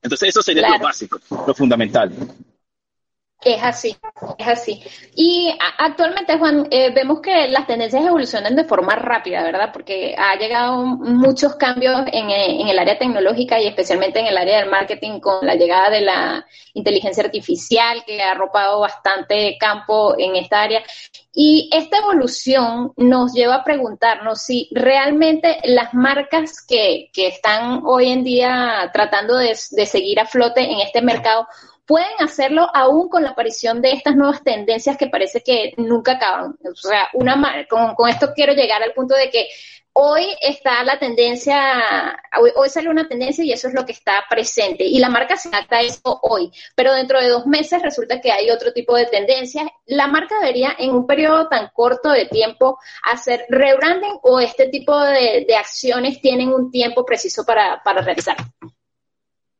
Entonces, 0.00 0.28
eso 0.28 0.42
sería 0.42 0.62
claro. 0.62 0.78
lo 0.78 0.84
básico, 0.84 1.20
lo 1.44 1.54
fundamental. 1.54 2.12
Es 3.40 3.62
así, 3.62 3.96
es 4.36 4.48
así. 4.48 4.82
Y 5.14 5.56
actualmente, 5.78 6.36
Juan, 6.38 6.66
eh, 6.72 6.90
vemos 6.92 7.20
que 7.20 7.46
las 7.46 7.68
tendencias 7.68 8.04
evolucionan 8.04 8.56
de 8.56 8.64
forma 8.64 8.96
rápida, 8.96 9.44
¿verdad? 9.44 9.70
Porque 9.72 10.12
ha 10.18 10.34
llegado 10.36 10.84
muchos 10.84 11.54
cambios 11.54 12.00
en, 12.12 12.30
en, 12.30 12.66
el 12.66 12.76
área 12.76 12.98
tecnológica 12.98 13.60
y 13.60 13.68
especialmente 13.68 14.18
en 14.18 14.26
el 14.26 14.36
área 14.36 14.58
del 14.58 14.70
marketing 14.70 15.20
con 15.20 15.46
la 15.46 15.54
llegada 15.54 15.88
de 15.88 16.00
la 16.00 16.46
inteligencia 16.74 17.22
artificial 17.22 18.02
que 18.04 18.20
ha 18.20 18.32
arropado 18.32 18.80
bastante 18.80 19.56
campo 19.56 20.16
en 20.18 20.34
esta 20.34 20.62
área. 20.62 20.82
Y 21.32 21.70
esta 21.72 21.98
evolución 21.98 22.92
nos 22.96 23.32
lleva 23.34 23.54
a 23.54 23.64
preguntarnos 23.64 24.42
si 24.42 24.68
realmente 24.72 25.58
las 25.62 25.94
marcas 25.94 26.60
que, 26.66 27.08
que 27.12 27.28
están 27.28 27.82
hoy 27.84 28.10
en 28.10 28.24
día 28.24 28.90
tratando 28.92 29.36
de, 29.36 29.56
de 29.70 29.86
seguir 29.86 30.18
a 30.18 30.26
flote 30.26 30.60
en 30.60 30.80
este 30.80 31.02
mercado 31.02 31.46
pueden 31.88 32.20
hacerlo 32.20 32.68
aún 32.74 33.08
con 33.08 33.22
la 33.22 33.30
aparición 33.30 33.80
de 33.80 33.92
estas 33.92 34.14
nuevas 34.14 34.44
tendencias 34.44 34.98
que 34.98 35.06
parece 35.06 35.40
que 35.40 35.72
nunca 35.78 36.12
acaban. 36.12 36.54
O 36.70 36.76
sea, 36.76 37.08
una, 37.14 37.66
con, 37.66 37.94
con 37.94 38.10
esto 38.10 38.32
quiero 38.34 38.52
llegar 38.52 38.82
al 38.82 38.92
punto 38.92 39.14
de 39.14 39.30
que 39.30 39.48
hoy 39.94 40.26
está 40.42 40.84
la 40.84 40.98
tendencia, 40.98 42.20
hoy, 42.38 42.50
hoy, 42.56 42.68
sale 42.68 42.90
una 42.90 43.08
tendencia 43.08 43.42
y 43.42 43.52
eso 43.52 43.68
es 43.68 43.74
lo 43.74 43.86
que 43.86 43.92
está 43.92 44.22
presente 44.28 44.84
y 44.84 44.98
la 44.98 45.08
marca 45.08 45.36
se 45.38 45.48
adapta 45.48 45.78
a 45.78 45.80
eso 45.80 46.20
hoy, 46.22 46.52
pero 46.76 46.92
dentro 46.92 47.20
de 47.20 47.28
dos 47.28 47.46
meses 47.46 47.80
resulta 47.82 48.20
que 48.20 48.32
hay 48.32 48.50
otro 48.50 48.74
tipo 48.74 48.94
de 48.94 49.06
tendencias. 49.06 49.66
La 49.86 50.08
marca 50.08 50.36
debería 50.40 50.76
en 50.78 50.90
un 50.90 51.06
periodo 51.06 51.48
tan 51.48 51.70
corto 51.72 52.10
de 52.10 52.26
tiempo 52.26 52.78
hacer 53.02 53.46
rebranding 53.48 54.18
o 54.22 54.40
este 54.40 54.68
tipo 54.68 54.94
de, 55.00 55.46
acciones 55.58 56.20
tienen 56.20 56.50
un 56.52 56.70
tiempo 56.70 57.06
preciso 57.06 57.44
para, 57.46 57.82
para 57.82 58.02
realizar. 58.02 58.36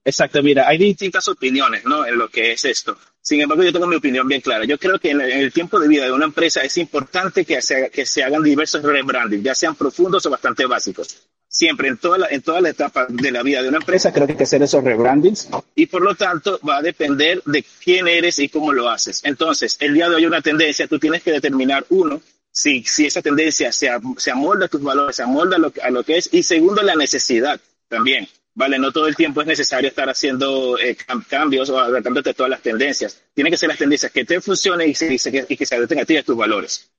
Exacto, 0.09 0.43
mira, 0.43 0.67
hay 0.67 0.79
distintas 0.79 1.29
opiniones, 1.29 1.85
¿no? 1.85 2.07
En 2.07 2.17
lo 2.17 2.31
que 2.31 2.53
es 2.53 2.65
esto. 2.65 2.97
Sin 3.21 3.43
embargo, 3.43 3.63
yo 3.63 3.75
tengo 3.75 3.87
mi 3.87 3.97
opinión 3.97 4.27
bien 4.27 4.41
clara. 4.41 4.65
Yo 4.65 4.79
creo 4.79 4.99
que 4.99 5.11
en 5.11 5.21
el 5.21 5.53
tiempo 5.53 5.79
de 5.79 5.87
vida 5.87 6.07
de 6.07 6.13
una 6.13 6.25
empresa 6.25 6.63
es 6.63 6.79
importante 6.79 7.45
que 7.45 7.61
se, 7.61 7.91
que 7.91 8.07
se 8.07 8.25
hagan 8.25 8.43
diversos 8.43 8.83
rebranding, 8.83 9.43
ya 9.43 9.55
sean 9.55 9.75
profundos 9.75 10.25
o 10.25 10.31
bastante 10.31 10.65
básicos. 10.65 11.29
Siempre, 11.47 11.89
en 11.89 11.99
toda, 11.99 12.17
la, 12.17 12.29
en 12.29 12.41
toda 12.41 12.63
la 12.63 12.71
etapa 12.71 13.05
de 13.07 13.31
la 13.31 13.43
vida 13.43 13.63
de 13.63 13.69
una 13.69 13.77
empresa, 13.77 14.15
creo 14.15 14.27
que 14.27 14.33
hay 14.33 14.39
que 14.39 14.45
hacer 14.45 14.63
esos 14.63 14.83
rebrandings 14.83 15.51
y 15.75 15.85
por 15.87 16.01
lo 16.01 16.15
tanto 16.15 16.59
va 16.67 16.79
a 16.79 16.83
depender 16.83 17.43
de 17.45 17.63
quién 17.85 18.09
eres 18.09 18.39
y 18.39 18.49
cómo 18.49 18.73
lo 18.73 18.89
haces. 18.89 19.21
Entonces, 19.25 19.77
el 19.81 19.93
día 19.93 20.09
de 20.09 20.17
hoy 20.17 20.25
una 20.25 20.41
tendencia, 20.41 20.87
tú 20.87 20.99
tienes 20.99 21.23
que 21.23 21.33
determinar, 21.33 21.85
uno, 21.91 22.23
si, 22.51 22.83
si 22.85 23.05
esa 23.05 23.21
tendencia 23.21 23.73
se, 23.73 23.91
se 24.17 24.31
amolda 24.31 24.65
a 24.65 24.69
tus 24.69 24.83
valores, 24.83 25.17
se 25.17 25.23
amolda 25.23 25.57
a 25.57 25.59
lo, 25.59 25.73
a 25.83 25.91
lo 25.91 26.03
que 26.03 26.17
es, 26.17 26.31
y 26.33 26.43
segundo, 26.45 26.81
la 26.81 26.95
necesidad 26.95 27.61
también. 27.89 28.27
Vale, 28.59 28.77
no 28.77 28.91
todo 28.91 29.07
el 29.07 29.15
tiempo 29.15 29.41
es 29.41 29.47
necesario 29.47 29.89
estar 29.89 30.09
haciendo 30.09 30.77
eh, 30.81 30.97
cambios 31.29 31.71
o 31.71 31.79
adaptándote 31.79 32.31
a 32.31 32.35
todas 32.35 32.51
las 32.51 32.61
tendencias. 32.61 33.23
Tienen 33.33 33.53
que 33.53 33.57
ser 33.57 33.69
las 33.69 33.79
tendencias 33.79 34.11
que 34.11 34.25
te 34.25 34.41
funcionen 34.41 34.89
y, 34.89 34.95
y 35.49 35.57
que 35.57 35.65
se 35.65 35.77
adapten 35.77 36.01
a 36.01 36.05
ti 36.05 36.15
y 36.15 36.17
a 36.17 36.25
tus 36.25 36.37
valores. 36.37 36.91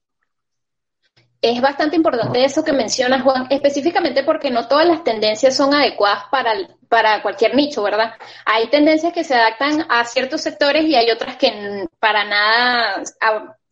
es 1.42 1.60
bastante 1.60 1.96
importante 1.96 2.42
eso 2.42 2.64
que 2.64 2.72
mencionas, 2.72 3.22
Juan, 3.22 3.46
específicamente 3.50 4.24
porque 4.24 4.50
no 4.50 4.68
todas 4.68 4.88
las 4.88 5.04
tendencias 5.04 5.54
son 5.54 5.74
adecuadas 5.74 6.24
para, 6.30 6.54
para 6.90 7.22
cualquier 7.22 7.54
nicho, 7.54 7.84
¿verdad? 7.84 8.14
Hay 8.44 8.66
tendencias 8.66 9.12
que 9.12 9.22
se 9.22 9.36
adaptan 9.36 9.86
a 9.88 10.04
ciertos 10.04 10.40
sectores 10.40 10.84
y 10.84 10.96
hay 10.96 11.08
otras 11.12 11.36
que 11.36 11.86
para 12.00 12.24
nada 12.24 13.04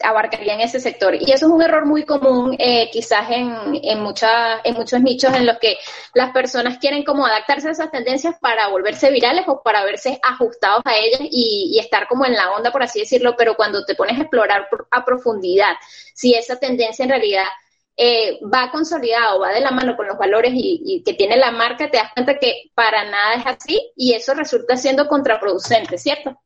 abarcarían 0.04 0.60
ese 0.60 0.78
sector. 0.78 1.16
Y 1.16 1.32
eso 1.32 1.46
es 1.46 1.52
un 1.52 1.60
error 1.60 1.84
muy 1.84 2.04
común 2.04 2.54
eh, 2.60 2.88
quizás 2.92 3.28
en, 3.30 3.80
en, 3.82 4.00
mucha, 4.00 4.60
en 4.62 4.74
muchos 4.74 5.00
nichos 5.00 5.34
en 5.34 5.46
los 5.46 5.58
que 5.58 5.78
las 6.14 6.30
personas 6.30 6.78
quieren 6.78 7.02
como 7.02 7.26
adaptarse 7.26 7.66
a 7.66 7.72
esas 7.72 7.90
tendencias 7.90 8.36
para 8.40 8.68
volverse 8.68 9.10
virales 9.10 9.46
o 9.48 9.62
para 9.64 9.84
verse 9.84 10.20
ajustados 10.22 10.82
a 10.84 10.96
ellas 10.96 11.20
y, 11.22 11.72
y 11.74 11.80
estar 11.80 12.06
como 12.06 12.24
en 12.24 12.34
la 12.34 12.52
onda, 12.52 12.70
por 12.70 12.84
así 12.84 13.00
decirlo, 13.00 13.34
pero 13.36 13.56
cuando 13.56 13.84
te 13.84 13.96
pones 13.96 14.16
a 14.16 14.22
explorar 14.22 14.68
a 14.92 15.04
profundidad 15.04 15.74
si 16.14 16.34
esa 16.34 16.56
tendencia 16.60 17.02
en 17.02 17.10
realidad 17.10 17.46
eh, 18.00 18.38
va 18.42 18.70
consolidado, 18.70 19.40
va 19.40 19.52
de 19.52 19.60
la 19.60 19.72
mano 19.72 19.96
con 19.96 20.06
los 20.06 20.16
valores 20.16 20.52
y, 20.54 21.02
que 21.04 21.14
tiene 21.14 21.36
la 21.36 21.50
marca, 21.50 21.90
te 21.90 21.96
das 21.96 22.12
cuenta 22.14 22.38
que 22.38 22.70
para 22.72 23.04
nada 23.10 23.34
es 23.34 23.46
así 23.46 23.90
y 23.96 24.12
eso 24.12 24.34
resulta 24.34 24.76
siendo 24.76 25.08
contraproducente, 25.08 25.98
¿cierto? 25.98 26.40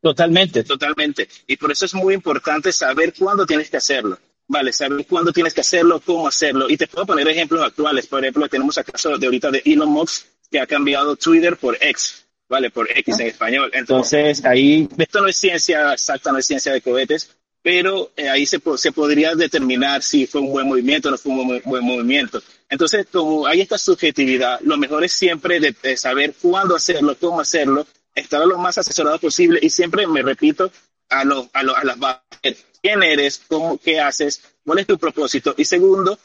Totalmente, 0.00 0.62
totalmente. 0.62 1.28
Y 1.48 1.56
por 1.56 1.72
eso 1.72 1.86
es 1.86 1.94
muy 1.94 2.14
importante 2.14 2.70
saber 2.70 3.12
cuándo 3.18 3.44
tienes 3.44 3.68
que 3.68 3.78
hacerlo. 3.78 4.16
Vale, 4.46 4.72
saber 4.72 5.04
cuándo 5.06 5.32
tienes 5.32 5.54
que 5.54 5.62
hacerlo, 5.62 6.00
cómo 6.00 6.28
hacerlo. 6.28 6.70
Y 6.70 6.76
te 6.76 6.86
puedo 6.86 7.06
poner 7.06 7.26
ejemplos 7.26 7.60
actuales. 7.62 8.06
Por 8.06 8.20
ejemplo, 8.20 8.46
tenemos 8.48 8.76
el 8.76 8.84
caso 8.84 9.18
de 9.18 9.26
ahorita 9.26 9.50
de 9.50 9.62
Elon 9.64 9.88
Musk, 9.88 10.26
que 10.50 10.60
ha 10.60 10.66
cambiado 10.66 11.16
Twitter 11.16 11.56
por 11.56 11.76
X, 11.80 12.26
¿vale? 12.48 12.70
Por 12.70 12.88
X 12.96 13.18
en 13.18 13.26
español. 13.26 13.70
Entonces, 13.74 14.44
ahí, 14.44 14.88
esto 14.98 15.20
no 15.20 15.26
es 15.26 15.36
ciencia 15.36 15.94
exacta, 15.94 16.30
no 16.30 16.38
es 16.38 16.46
ciencia 16.46 16.72
de 16.72 16.80
cohetes, 16.80 17.34
pero 17.64 18.10
eh, 18.14 18.28
ahí 18.28 18.44
se, 18.44 18.60
se, 18.76 18.92
podría 18.92 19.34
determinar 19.34 20.02
si 20.02 20.26
fue 20.26 20.42
un 20.42 20.50
buen 20.50 20.68
movimiento 20.68 21.08
o 21.08 21.12
no 21.12 21.16
fue 21.16 21.32
un 21.32 21.62
buen, 21.64 21.82
movimiento. 21.82 22.42
Entonces, 22.68 23.06
como 23.10 23.46
hay 23.46 23.62
esta 23.62 23.78
subjetividad, 23.78 24.60
lo 24.60 24.76
mejor 24.76 25.02
es 25.02 25.12
siempre 25.12 25.58
de, 25.60 25.96
saber 25.96 26.34
cuándo 26.42 26.76
hacerlo, 26.76 27.16
cómo 27.18 27.40
hacerlo, 27.40 27.86
estar 28.14 28.46
lo 28.46 28.58
más 28.58 28.76
asesorado 28.76 29.18
posible 29.18 29.60
y 29.62 29.70
siempre 29.70 30.06
me 30.06 30.20
repito 30.20 30.70
a, 31.08 31.24
los 31.24 31.46
a, 31.54 31.60
a 31.60 31.84
las 31.84 31.98
bases. 31.98 32.66
¿Quién 32.82 33.02
eres? 33.02 33.40
Cómo, 33.48 33.78
¿Qué 33.78 33.98
haces? 33.98 34.42
¿Cuál 34.62 34.80
es 34.80 34.86
tu 34.86 34.98
propósito? 34.98 35.54
Y 35.56 35.64
segundo, 35.64 36.18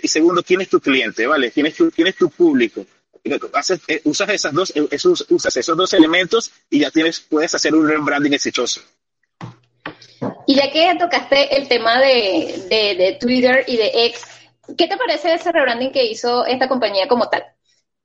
y 0.00 0.06
segundo 0.06 0.44
¿quién 0.44 0.60
es 0.60 0.68
tu 0.68 0.78
cliente? 0.78 1.26
¿Vale? 1.26 1.50
¿Quién 1.50 1.66
es 1.66 1.74
tu, 1.74 1.90
quién 1.90 2.06
es 2.06 2.14
tu 2.14 2.30
público? 2.30 2.86
Haces, 3.52 3.80
eh, 3.88 4.00
usas, 4.04 4.28
esas 4.28 4.52
dos, 4.52 4.72
esos, 4.92 5.26
usas 5.28 5.56
esos 5.56 5.76
dos 5.76 5.92
elementos 5.92 6.52
y 6.70 6.78
ya 6.78 6.92
tienes, 6.92 7.18
puedes 7.18 7.52
hacer 7.52 7.74
un 7.74 7.88
rebranding 7.88 8.34
exitoso. 8.34 8.80
Y 10.46 10.54
ya 10.54 10.70
que 10.70 10.94
tocaste 10.98 11.56
el 11.56 11.68
tema 11.68 12.00
de, 12.00 12.66
de, 12.68 13.16
Twitter 13.20 13.64
y 13.66 13.76
de 13.76 14.06
X, 14.06 14.24
¿qué 14.76 14.86
te 14.86 14.96
parece 14.96 15.34
ese 15.34 15.52
rebranding 15.52 15.92
que 15.92 16.04
hizo 16.04 16.44
esta 16.46 16.68
compañía 16.68 17.08
como 17.08 17.28
tal? 17.28 17.44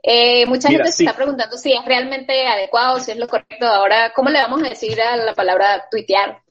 Eh, 0.03 0.45
mucha 0.45 0.69
gente 0.69 0.91
se 0.91 1.03
está 1.03 1.15
preguntando 1.15 1.57
si 1.57 1.73
es 1.73 1.83
realmente 1.85 2.47
adecuado, 2.47 2.99
si 2.99 3.11
es 3.11 3.17
lo 3.17 3.27
correcto. 3.27 3.65
Ahora, 3.65 4.13
¿cómo 4.13 4.29
le 4.29 4.39
vamos 4.39 4.63
a 4.63 4.69
decir 4.69 4.99
a 5.01 5.17
la 5.17 5.33
palabra 5.33 5.87
tuitear? 5.89 6.41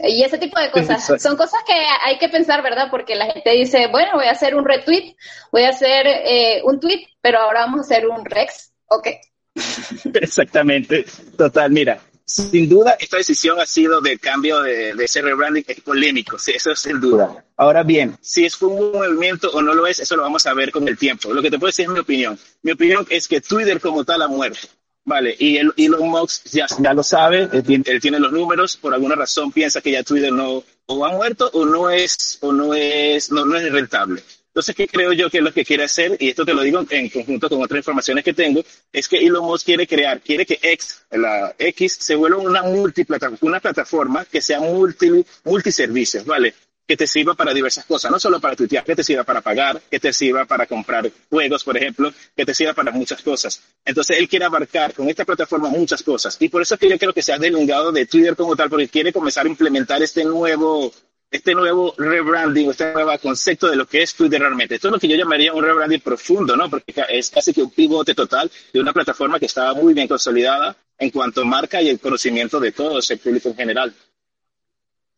Y 0.00 0.22
ese 0.22 0.38
tipo 0.38 0.60
de 0.60 0.70
cosas. 0.70 1.04
Son 1.20 1.36
cosas 1.36 1.60
que 1.66 1.72
hay 1.72 2.18
que 2.18 2.28
pensar, 2.28 2.62
¿verdad? 2.62 2.88
Porque 2.90 3.16
la 3.16 3.26
gente 3.26 3.50
dice, 3.50 3.88
bueno, 3.88 4.12
voy 4.14 4.26
a 4.26 4.32
hacer 4.32 4.54
un 4.54 4.64
retweet, 4.64 5.16
voy 5.50 5.62
a 5.62 5.70
hacer 5.70 6.06
eh, 6.06 6.60
un 6.64 6.78
tweet, 6.78 7.06
pero 7.20 7.40
ahora 7.40 7.60
vamos 7.60 7.80
a 7.80 7.82
hacer 7.82 8.06
un 8.06 8.24
rex. 8.24 8.72
Ok. 8.86 9.08
Exactamente. 10.14 11.04
Total, 11.36 11.70
mira, 11.70 11.98
sin 12.28 12.68
duda, 12.68 12.96
esta 13.00 13.16
decisión 13.16 13.58
ha 13.58 13.64
sido 13.64 14.02
de 14.02 14.18
cambio 14.18 14.60
de, 14.60 14.90
ese 14.90 15.22
rebranding, 15.22 15.64
es 15.66 15.80
polémico, 15.80 16.38
sí, 16.38 16.52
eso 16.54 16.72
es 16.72 16.78
sin 16.78 17.00
duda. 17.00 17.42
Ahora 17.56 17.82
bien, 17.82 18.18
si 18.20 18.44
es 18.44 18.60
un 18.60 18.92
movimiento 18.92 19.50
o 19.50 19.62
no 19.62 19.74
lo 19.74 19.86
es, 19.86 19.98
eso 19.98 20.14
lo 20.14 20.22
vamos 20.22 20.44
a 20.44 20.52
ver 20.52 20.70
con 20.70 20.86
el 20.86 20.98
tiempo. 20.98 21.32
Lo 21.32 21.40
que 21.40 21.50
te 21.50 21.58
puedo 21.58 21.68
decir 21.68 21.86
es 21.86 21.90
mi 21.90 21.98
opinión. 21.98 22.38
Mi 22.62 22.72
opinión 22.72 23.06
es 23.08 23.26
que 23.26 23.40
Twitter 23.40 23.80
como 23.80 24.04
tal 24.04 24.20
ha 24.20 24.28
muerto. 24.28 24.68
Vale, 25.04 25.34
y 25.38 25.56
el, 25.56 25.72
Elon 25.78 26.10
Musk 26.10 26.48
ya, 26.50 26.66
ya 26.78 26.92
lo 26.92 27.02
sabe, 27.02 27.48
él 27.50 27.62
tiene, 27.62 27.84
él 27.86 27.98
tiene, 27.98 28.20
los 28.20 28.30
números, 28.30 28.76
por 28.76 28.92
alguna 28.92 29.14
razón 29.14 29.50
piensa 29.50 29.80
que 29.80 29.92
ya 29.92 30.02
Twitter 30.02 30.30
no 30.30 30.62
o 30.84 31.06
ha 31.06 31.12
muerto 31.12 31.50
o 31.54 31.64
no 31.64 31.88
es 31.88 32.36
o 32.42 32.52
no 32.52 32.74
es 32.74 33.32
no, 33.32 33.46
no 33.46 33.56
es 33.56 33.72
rentable. 33.72 34.22
Entonces, 34.48 34.74
¿qué 34.74 34.88
creo 34.88 35.12
yo 35.12 35.30
que 35.30 35.38
es 35.38 35.44
lo 35.44 35.52
que 35.52 35.64
quiere 35.64 35.84
hacer? 35.84 36.16
Y 36.18 36.30
esto 36.30 36.44
te 36.44 36.54
lo 36.54 36.62
digo 36.62 36.84
en 36.90 37.08
conjunto 37.08 37.48
con 37.48 37.62
otras 37.62 37.78
informaciones 37.78 38.24
que 38.24 38.34
tengo, 38.34 38.64
es 38.92 39.06
que 39.06 39.18
Elon 39.18 39.44
Musk 39.44 39.66
quiere 39.66 39.86
crear, 39.86 40.20
quiere 40.20 40.44
que 40.44 40.58
X, 40.60 41.02
la 41.10 41.54
X, 41.58 41.98
se 42.00 42.16
vuelva 42.16 42.38
una 42.38 42.62
multiplataforma, 42.62 43.38
una 43.42 43.60
plataforma 43.60 44.24
que 44.24 44.40
sea 44.40 44.60
multi, 44.60 45.24
multiservicios, 45.44 46.24
¿vale? 46.24 46.54
que 46.88 46.96
te 46.96 47.06
sirva 47.06 47.34
para 47.34 47.52
diversas 47.52 47.84
cosas, 47.84 48.10
no 48.10 48.18
solo 48.18 48.40
para 48.40 48.56
tuitear, 48.56 48.82
que 48.82 48.96
te 48.96 49.04
sirva 49.04 49.22
para 49.22 49.42
pagar, 49.42 49.78
que 49.90 50.00
te 50.00 50.10
sirva 50.10 50.46
para 50.46 50.64
comprar 50.64 51.12
juegos, 51.28 51.62
por 51.62 51.76
ejemplo, 51.76 52.10
que 52.34 52.46
te 52.46 52.54
sirva 52.54 52.72
para 52.72 52.90
muchas 52.90 53.20
cosas. 53.20 53.62
Entonces, 53.84 54.18
él 54.18 54.26
quiere 54.26 54.46
abarcar 54.46 54.94
con 54.94 55.06
esta 55.10 55.26
plataforma 55.26 55.68
muchas 55.68 56.02
cosas. 56.02 56.38
Y 56.40 56.48
por 56.48 56.62
eso 56.62 56.74
es 56.74 56.80
que 56.80 56.88
yo 56.88 56.98
creo 56.98 57.12
que 57.12 57.20
se 57.20 57.34
ha 57.34 57.38
delungado 57.38 57.92
de 57.92 58.06
Twitter 58.06 58.34
como 58.34 58.56
tal, 58.56 58.70
porque 58.70 58.88
quiere 58.88 59.12
comenzar 59.12 59.44
a 59.44 59.50
implementar 59.50 60.02
este 60.02 60.24
nuevo 60.24 60.90
este 61.30 61.54
nuevo 61.54 61.94
rebranding, 61.96 62.70
este 62.70 62.92
nuevo 62.92 63.16
concepto 63.18 63.68
de 63.68 63.76
lo 63.76 63.86
que 63.86 64.02
es 64.02 64.14
Twitter 64.14 64.40
realmente. 64.40 64.76
Esto 64.76 64.88
es 64.88 64.92
lo 64.92 64.98
que 64.98 65.08
yo 65.08 65.16
llamaría 65.16 65.52
un 65.52 65.62
rebranding 65.62 66.00
profundo, 66.00 66.56
¿no? 66.56 66.70
Porque 66.70 66.94
es 67.10 67.30
casi 67.30 67.52
que 67.52 67.62
un 67.62 67.70
pivote 67.70 68.14
total 68.14 68.50
de 68.72 68.80
una 68.80 68.92
plataforma 68.92 69.38
que 69.38 69.46
estaba 69.46 69.74
muy 69.74 69.94
bien 69.94 70.08
consolidada 70.08 70.76
en 70.98 71.10
cuanto 71.10 71.42
a 71.42 71.44
marca 71.44 71.80
y 71.82 71.88
el 71.88 72.00
conocimiento 72.00 72.58
de 72.58 72.72
todo 72.72 72.98
el 72.98 73.18
público 73.18 73.50
en 73.50 73.56
general. 73.56 73.94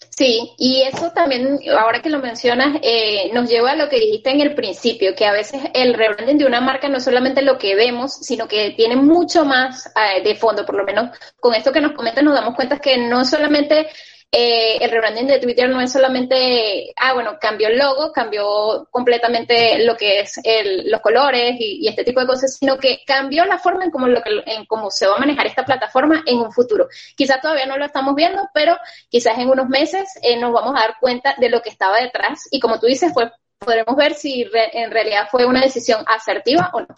Sí, 0.09 0.53
y 0.59 0.83
eso 0.83 1.13
también, 1.15 1.59
ahora 1.79 2.03
que 2.03 2.11
lo 2.11 2.19
mencionas, 2.19 2.79
eh, 2.83 3.31
nos 3.33 3.49
lleva 3.49 3.73
a 3.73 3.77
lo 3.77 3.89
que 3.89 4.01
dijiste 4.01 4.31
en 4.31 4.41
el 4.41 4.55
principio, 4.55 5.15
que 5.15 5.25
a 5.25 5.33
veces 5.33 5.63
el 5.73 5.95
rebranding 5.95 6.39
de 6.39 6.47
una 6.47 6.61
marca 6.61 6.89
no 6.89 6.99
es 6.99 7.05
solamente 7.05 7.43
lo 7.43 7.59
que 7.59 7.75
vemos, 7.75 8.17
sino 8.21 8.49
que 8.49 8.71
tiene 8.71 8.97
mucho 8.97 9.45
más 9.45 9.87
eh, 9.87 10.23
de 10.23 10.35
fondo, 10.35 10.67
por 10.67 10.75
lo 10.75 10.85
menos 10.85 11.17
con 11.39 11.55
esto 11.55 11.73
que 11.73 11.81
nos 11.81 11.93
comentas 11.93 12.25
nos 12.25 12.35
damos 12.35 12.55
cuenta 12.55 12.79
que 12.79 12.99
no 12.99 13.25
solamente 13.25 13.89
eh, 14.33 14.77
el 14.81 14.91
rebranding 14.91 15.27
de 15.27 15.41
Twitter 15.41 15.69
no 15.69 15.81
es 15.81 15.91
solamente, 15.91 16.93
ah, 16.97 17.15
bueno, 17.15 17.37
cambió 17.41 17.67
el 17.67 17.79
logo, 17.79 18.13
cambió 18.13 18.87
completamente 18.91 19.85
lo 19.85 19.97
que 19.97 20.21
es 20.21 20.39
el, 20.45 20.89
los 20.89 21.01
colores 21.01 21.57
y, 21.59 21.89
este 21.89 22.05
tipo 22.05 22.21
de 22.21 22.29
cosas, 22.29 22.57
sino 22.57 22.79
que 22.79 23.01
cambió 23.05 23.45
la 23.45 23.59
forma 23.59 23.85
en 23.85 23.91
cómo, 23.91 24.07
lo 24.07 24.23
que, 24.23 24.31
en 24.47 24.67
cómo 24.67 24.91
se 24.91 25.09
va 25.09 25.17
a 25.17 25.19
manejar 25.19 25.49
esta 25.49 25.65
plataforma 25.65 26.23
en 26.27 26.39
un 26.39 26.53
futuro. 26.53 26.87
Quizás 27.17 27.41
todavía 27.41 27.67
no 27.67 27.77
lo 27.77 27.85
estamos 27.85 28.15
viendo, 28.15 28.49
pero 28.55 28.79
quizás 29.09 29.37
en 29.37 29.51
unos 29.51 29.69
meses 29.69 30.09
eh, 30.23 30.39
nos 30.39 30.53
vamos 30.53 30.77
a 30.77 30.83
dar 30.83 30.97
cuenta 31.01 31.35
de 31.39 31.51
lo 31.51 31.61
que 31.61 31.71
estaba 31.71 32.01
detrás 32.01 32.47
y 32.53 32.61
como 32.61 32.79
tú 32.79 32.87
dices, 32.87 33.11
pues 33.13 33.31
podremos 33.59 33.97
ver 33.97 34.15
si 34.15 34.49
en 34.55 34.91
realidad 34.93 35.29
fue 35.29 35.45
una 35.45 35.61
decisión 35.61 36.05
asertiva 36.07 36.71
o 36.73 36.81
no. 36.81 36.95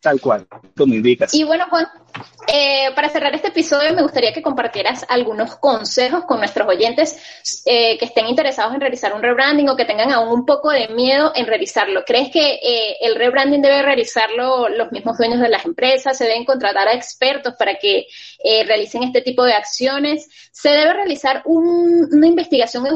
Tal 0.00 0.20
cual, 0.20 0.46
como 0.76 0.94
indicas. 0.94 1.34
Y 1.34 1.44
bueno, 1.44 1.66
Juan, 1.68 1.86
eh, 2.46 2.90
para 2.94 3.10
cerrar 3.10 3.34
este 3.34 3.48
episodio 3.48 3.94
me 3.94 4.02
gustaría 4.02 4.32
que 4.32 4.40
compartieras 4.40 5.04
algunos 5.08 5.56
consejos 5.56 6.24
con 6.24 6.38
nuestros 6.38 6.66
oyentes 6.66 7.62
eh, 7.66 7.98
que 7.98 8.06
estén 8.06 8.26
interesados 8.26 8.72
en 8.74 8.80
realizar 8.80 9.12
un 9.12 9.22
rebranding 9.22 9.68
o 9.68 9.76
que 9.76 9.84
tengan 9.84 10.10
aún 10.10 10.40
un 10.40 10.46
poco 10.46 10.70
de 10.70 10.88
miedo 10.88 11.32
en 11.34 11.46
realizarlo. 11.46 12.02
¿Crees 12.06 12.30
que 12.30 12.54
eh, 12.54 12.96
el 13.02 13.14
rebranding 13.16 13.60
debe 13.60 13.82
realizarlo 13.82 14.70
los 14.70 14.90
mismos 14.90 15.18
dueños 15.18 15.38
de 15.38 15.50
las 15.50 15.66
empresas? 15.66 16.16
¿Se 16.16 16.24
deben 16.24 16.46
contratar 16.46 16.88
a 16.88 16.94
expertos 16.94 17.54
para 17.58 17.74
que 17.74 18.06
realicen 18.66 19.02
este 19.02 19.20
tipo 19.20 19.44
de 19.44 19.52
acciones? 19.52 20.28
¿Se 20.50 20.70
debe 20.70 20.94
realizar 20.94 21.42
una 21.44 22.26
investigación 22.26 22.86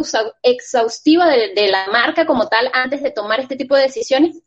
exhaustiva 0.42 1.28
de 1.28 1.68
la 1.68 1.86
marca 1.88 2.24
como 2.24 2.48
tal 2.48 2.70
antes 2.72 3.02
de 3.02 3.10
tomar 3.10 3.40
este 3.40 3.56
tipo 3.56 3.76
de 3.76 3.82
decisiones? 3.82 4.42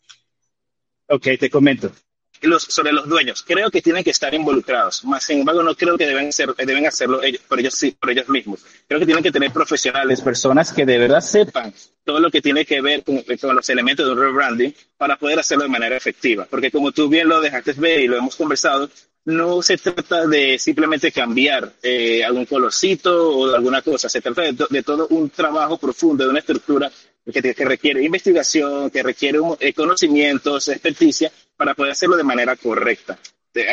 Ok, 1.07 1.27
te 1.39 1.49
comento 1.51 1.91
los, 2.41 2.63
sobre 2.63 2.91
los 2.91 3.07
dueños. 3.07 3.43
Creo 3.45 3.69
que 3.71 3.81
tienen 3.81 4.03
que 4.03 4.11
estar 4.11 4.33
involucrados. 4.33 5.03
Más 5.05 5.23
sin 5.23 5.39
embargo, 5.39 5.63
no 5.63 5.75
creo 5.75 5.97
que 5.97 6.05
deben, 6.05 6.31
ser, 6.31 6.53
deben 6.55 6.85
hacerlo 6.85 7.21
ellos, 7.23 7.41
por 7.47 7.59
ellos 7.59 7.73
sí, 7.73 7.95
por 7.99 8.09
ellos 8.11 8.29
mismos. 8.29 8.59
Creo 8.87 8.99
que 8.99 9.05
tienen 9.05 9.23
que 9.23 9.31
tener 9.31 9.51
profesionales, 9.51 10.21
personas 10.21 10.71
que 10.71 10.85
de 10.85 10.97
verdad 10.97 11.21
sepan 11.21 11.73
todo 12.03 12.19
lo 12.21 12.31
que 12.31 12.41
tiene 12.41 12.65
que 12.65 12.81
ver 12.81 13.03
con, 13.03 13.23
los 13.53 13.69
elementos 13.69 14.05
de 14.05 14.11
un 14.13 14.19
rebranding 14.19 14.73
para 14.97 15.17
poder 15.17 15.39
hacerlo 15.39 15.65
de 15.65 15.69
manera 15.69 15.97
efectiva. 15.97 16.47
Porque 16.49 16.71
como 16.71 16.91
tú 16.91 17.09
bien 17.09 17.27
lo 17.27 17.41
dejaste 17.41 17.73
ver 17.73 17.99
y 17.99 18.07
lo 18.07 18.17
hemos 18.17 18.35
conversado, 18.35 18.89
no 19.25 19.61
se 19.61 19.77
trata 19.77 20.25
de 20.25 20.57
simplemente 20.57 21.11
cambiar 21.11 21.73
eh, 21.83 22.23
algún 22.23 22.45
colorcito 22.45 23.29
o 23.29 23.53
alguna 23.53 23.81
cosa, 23.81 24.07
se 24.07 24.21
trata 24.21 24.43
de, 24.43 24.83
todo 24.83 25.07
un 25.09 25.29
trabajo 25.29 25.77
profundo, 25.77 26.23
de 26.23 26.29
una 26.29 26.39
estructura 26.39 26.89
que, 27.29 27.65
requiere 27.65 28.01
investigación, 28.01 28.89
que 28.89 29.03
requiere 29.03 29.39
eh, 29.59 29.73
conocimientos, 29.73 30.69
experticia, 30.69 31.29
para 31.57 31.73
poder 31.73 31.91
hacerlo 31.91 32.15
de 32.15 32.23
manera 32.23 32.55
correcta. 32.55 33.17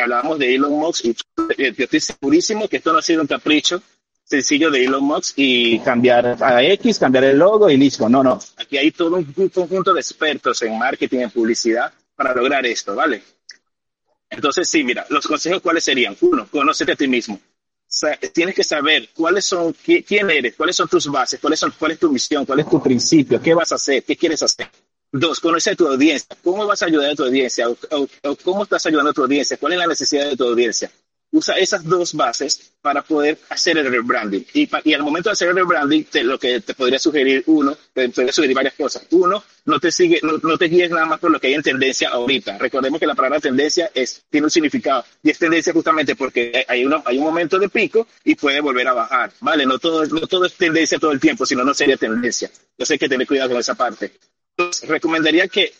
hablábamos 0.01 0.39
de 0.39 0.55
Elon 0.55 0.73
Musk 0.73 1.05
y 1.05 1.13
yo 1.13 1.85
estoy 1.85 1.99
segurísimo 1.99 2.67
que 2.67 2.77
esto 2.77 2.91
no 2.91 2.99
ha 2.99 3.03
sido 3.03 3.21
un 3.21 3.27
capricho 3.27 3.81
sencillo 4.25 4.71
de 4.71 4.83
Elon 4.83 5.03
Musk 5.03 5.33
y 5.37 5.79
cambiar 5.79 6.43
a 6.43 6.63
X, 6.63 6.99
cambiar 6.99 7.25
el 7.25 7.37
logo 7.37 7.69
y 7.69 7.77
listo. 7.77 8.09
No, 8.09 8.23
no. 8.23 8.39
Aquí 8.57 8.77
hay 8.77 8.91
todo 8.91 9.15
un, 9.17 9.49
conjunto 9.49 9.93
de 9.93 10.01
expertos 10.01 10.61
en 10.63 10.77
marketing, 10.77 11.19
en 11.19 11.29
publicidad 11.29 11.93
para 12.15 12.33
lograr 12.33 12.65
esto, 12.65 12.95
¿vale? 12.95 13.21
Entonces, 14.29 14.67
sí, 14.67 14.83
mira, 14.83 15.05
los 15.09 15.27
consejos 15.27 15.61
cuáles 15.61 15.83
serían. 15.83 16.17
Uno, 16.21 16.47
conócete 16.49 16.93
a 16.93 16.95
ti 16.95 17.07
mismo. 17.07 17.39
tienes 18.33 18.55
que 18.55 18.63
saber 18.63 19.09
cuáles 19.13 19.45
son, 19.45 19.75
quién 19.83 20.29
eres, 20.31 20.55
cuáles 20.55 20.75
son 20.75 20.89
tus 20.89 21.07
bases, 21.07 21.39
cuáles 21.39 21.59
son, 21.59 21.73
cuál 21.77 21.91
es 21.91 21.99
tu 21.99 22.11
misión, 22.11 22.45
cuál 22.45 22.61
es 22.61 22.69
tu 22.69 22.81
principio, 22.81 23.39
qué 23.39 23.53
vas 23.53 23.71
a 23.71 23.75
hacer, 23.75 24.03
qué 24.03 24.15
quieres 24.15 24.41
hacer. 24.41 24.69
Dos, 25.17 25.39
conocer 25.39 25.73
a 25.73 25.75
tu 25.77 25.87
audiencia. 25.87 26.35
¿Cómo 26.43 26.67
vas 26.67 26.81
a 26.81 26.87
ayudar 26.87 27.11
a 27.11 27.15
tu 27.15 27.23
audiencia? 27.23 27.69
o, 27.69 28.35
cómo 28.43 28.63
estás 28.63 28.85
ayudando 28.85 29.11
a 29.11 29.13
tu 29.13 29.21
audiencia? 29.21 29.55
¿Cuál 29.55 29.71
es 29.71 29.79
la 29.79 29.87
necesidad 29.87 30.29
de 30.29 30.35
tu 30.35 30.43
audiencia? 30.43 30.91
usa 31.31 31.55
esas 31.55 31.83
dos 31.83 32.13
bases 32.13 32.71
para 32.81 33.01
poder 33.01 33.37
hacer 33.49 33.77
el 33.77 33.91
rebranding. 33.91 34.45
Y, 34.53 34.69
y 34.83 34.93
al 34.93 35.03
momento 35.03 35.29
de 35.29 35.33
hacer 35.33 35.49
el 35.49 35.55
rebranding, 35.55 36.07
lo 36.23 36.39
que 36.39 36.61
te 36.61 36.73
podría 36.73 36.97
sugerir 36.97 37.43
uno, 37.47 37.75
te 37.93 38.07
podría 38.09 38.31
sugerir 38.31 38.55
varias 38.55 38.75
cosas. 38.75 39.05
Uno, 39.11 39.43
no 39.65 39.79
te 39.79 39.91
sigue, 39.91 40.21
no, 40.21 40.57
te 40.57 40.65
guíes 40.65 40.91
nada 40.91 41.05
más 41.05 41.19
por 41.19 41.31
lo 41.31 41.39
que 41.39 41.47
hay 41.47 41.55
en 41.55 41.63
tendencia 41.63 42.09
ahorita. 42.09 42.57
Recordemos 42.57 42.99
que 42.99 43.07
la 43.07 43.15
palabra 43.15 43.39
tendencia 43.39 43.91
es, 43.93 44.23
tiene 44.29 44.45
un 44.45 44.51
significado 44.51 45.03
y 45.23 45.31
es 45.31 45.37
tendencia 45.37 45.73
justamente 45.73 46.15
porque 46.15 46.65
hay, 46.67 46.85
uno, 46.85 47.03
hay 47.05 47.17
un 47.17 47.25
momento 47.25 47.59
de 47.59 47.67
pico 47.67 48.07
y 48.23 48.35
puede 48.35 48.61
volver 48.61 48.87
a 48.87 48.93
bajar, 48.93 49.31
¿vale? 49.41 49.65
No 49.65 49.77
todo, 49.77 50.05
no 50.05 50.27
todo 50.27 50.45
es 50.45 50.53
tendencia 50.53 50.99
todo 50.99 51.11
el 51.11 51.19
tiempo, 51.19 51.45
sino 51.45 51.63
no 51.63 51.73
sería 51.73 51.97
tendencia. 51.97 52.49
Entonces 52.71 52.91
hay 52.91 52.99
que 52.99 53.09
tener 53.09 53.27
cuidado 53.27 53.49
con 53.49 53.59
esa 53.59 53.75
parte. 53.75 54.13
Recomendaría 54.87 55.47
que 55.47 55.73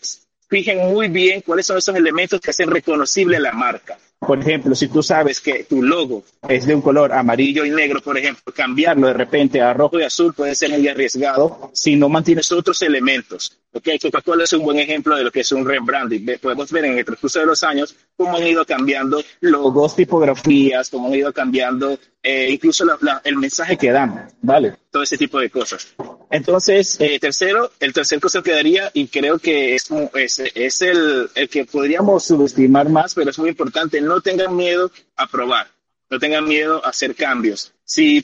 fijen 0.48 0.78
muy 0.78 1.08
bien 1.08 1.40
cuáles 1.40 1.66
son 1.66 1.78
esos 1.78 1.94
elementos 1.94 2.40
que 2.40 2.50
hacen 2.50 2.70
reconocible 2.70 3.40
la 3.40 3.52
marca. 3.52 3.98
Por 4.18 4.40
ejemplo, 4.40 4.74
si 4.74 4.88
tú 4.88 5.02
sabes 5.02 5.40
que 5.40 5.64
tu 5.64 5.82
logo 5.82 6.24
es 6.48 6.66
de 6.66 6.74
un 6.74 6.80
color 6.80 7.12
amarillo 7.12 7.64
y 7.64 7.70
negro, 7.70 8.00
por 8.00 8.16
ejemplo, 8.16 8.52
cambiarlo 8.54 9.08
de 9.08 9.12
repente 9.12 9.60
a 9.60 9.74
rojo 9.74 10.00
y 10.00 10.04
azul 10.04 10.32
puede 10.32 10.54
ser 10.54 10.70
muy 10.70 10.88
arriesgado 10.88 11.70
si 11.74 11.96
no 11.96 12.08
mantienes 12.08 12.50
otros 12.50 12.80
elementos. 12.82 13.58
Okay, 13.76 13.98
Coca-Cola 13.98 14.44
es 14.44 14.52
un 14.54 14.62
buen 14.62 14.78
ejemplo 14.78 15.16
de 15.16 15.24
lo 15.24 15.30
que 15.30 15.40
es 15.40 15.52
un 15.52 15.66
rebranding. 15.66 16.38
Podemos 16.40 16.72
ver 16.72 16.86
en 16.86 16.96
el 16.96 17.04
transcurso 17.04 17.40
de 17.40 17.46
los 17.46 17.62
años 17.62 17.94
cómo 18.16 18.38
han 18.38 18.46
ido 18.46 18.64
cambiando 18.64 19.22
logos, 19.40 19.94
tipografías, 19.94 20.88
cómo 20.88 21.08
han 21.08 21.14
ido 21.14 21.30
cambiando 21.30 21.98
eh, 22.22 22.50
incluso 22.50 22.84
el 23.22 23.36
mensaje 23.36 23.76
que 23.76 23.92
dan, 23.92 24.28
¿vale? 24.40 24.74
Todo 24.90 25.02
ese 25.02 25.18
tipo 25.18 25.38
de 25.38 25.50
cosas. 25.50 25.94
Entonces, 26.30 26.96
eh, 27.00 27.18
tercero, 27.20 27.70
el 27.78 27.92
tercer 27.92 28.18
cosa 28.18 28.42
que 28.42 28.50
daría, 28.50 28.90
y 28.94 29.06
creo 29.08 29.38
que 29.38 29.74
es, 29.74 29.88
es, 30.14 30.42
es 30.54 30.82
el, 30.82 31.28
el, 31.34 31.48
que 31.48 31.66
podríamos 31.66 32.24
subestimar 32.24 32.88
más, 32.88 33.14
pero 33.14 33.30
es 33.30 33.38
muy 33.38 33.50
importante, 33.50 34.00
no 34.06 34.20
tengan 34.20 34.56
miedo 34.56 34.90
a 35.16 35.26
probar, 35.26 35.68
no 36.08 36.18
tengan 36.18 36.44
miedo 36.46 36.84
a 36.84 36.90
hacer 36.90 37.14
cambios. 37.14 37.72
Si, 37.84 38.22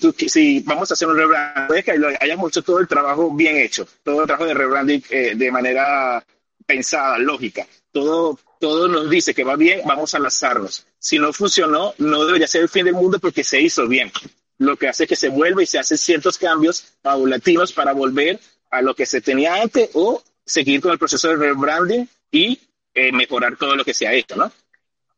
vamos 0.64 0.90
a 0.90 0.94
hacer 0.94 1.08
un 1.08 1.16
rebranding, 1.16 1.82
que 1.82 2.16
hayamos 2.20 2.50
hecho 2.50 2.62
todo 2.62 2.78
el 2.78 2.88
trabajo 2.88 3.30
bien 3.30 3.56
hecho, 3.56 3.86
todo 4.02 4.22
el 4.22 4.26
trabajo 4.26 4.46
de 4.46 4.54
rebranding 4.54 5.04
eh, 5.10 5.32
de 5.36 5.52
manera 5.52 6.24
pensada, 6.66 7.18
lógica. 7.18 7.66
Todo, 7.92 8.38
todo 8.58 8.88
nos 8.88 9.10
dice 9.10 9.34
que 9.34 9.44
va 9.44 9.56
bien, 9.56 9.82
vamos 9.84 10.14
a 10.14 10.18
lanzarnos. 10.18 10.86
Si 10.98 11.18
no 11.18 11.32
funcionó, 11.32 11.94
no 11.98 12.24
debería 12.24 12.48
ser 12.48 12.62
el 12.62 12.68
fin 12.68 12.84
del 12.84 12.94
mundo 12.94 13.18
porque 13.18 13.44
se 13.44 13.60
hizo 13.60 13.86
bien 13.86 14.10
lo 14.58 14.76
que 14.76 14.88
hace 14.88 15.06
que 15.06 15.16
se 15.16 15.28
vuelva 15.28 15.62
y 15.62 15.66
se 15.66 15.78
hacen 15.78 15.98
ciertos 15.98 16.38
cambios 16.38 16.84
paulatinos 17.02 17.72
para 17.72 17.92
volver 17.92 18.38
a 18.70 18.80
lo 18.80 18.94
que 18.94 19.06
se 19.06 19.20
tenía 19.20 19.60
antes 19.60 19.90
o 19.94 20.22
seguir 20.44 20.80
con 20.80 20.92
el 20.92 20.98
proceso 20.98 21.28
de 21.28 21.36
rebranding 21.36 22.08
y 22.30 22.58
eh, 22.94 23.12
mejorar 23.12 23.56
todo 23.56 23.76
lo 23.76 23.84
que 23.84 23.94
se 23.94 24.06
ha 24.06 24.12
hecho, 24.12 24.36
¿no? 24.36 24.52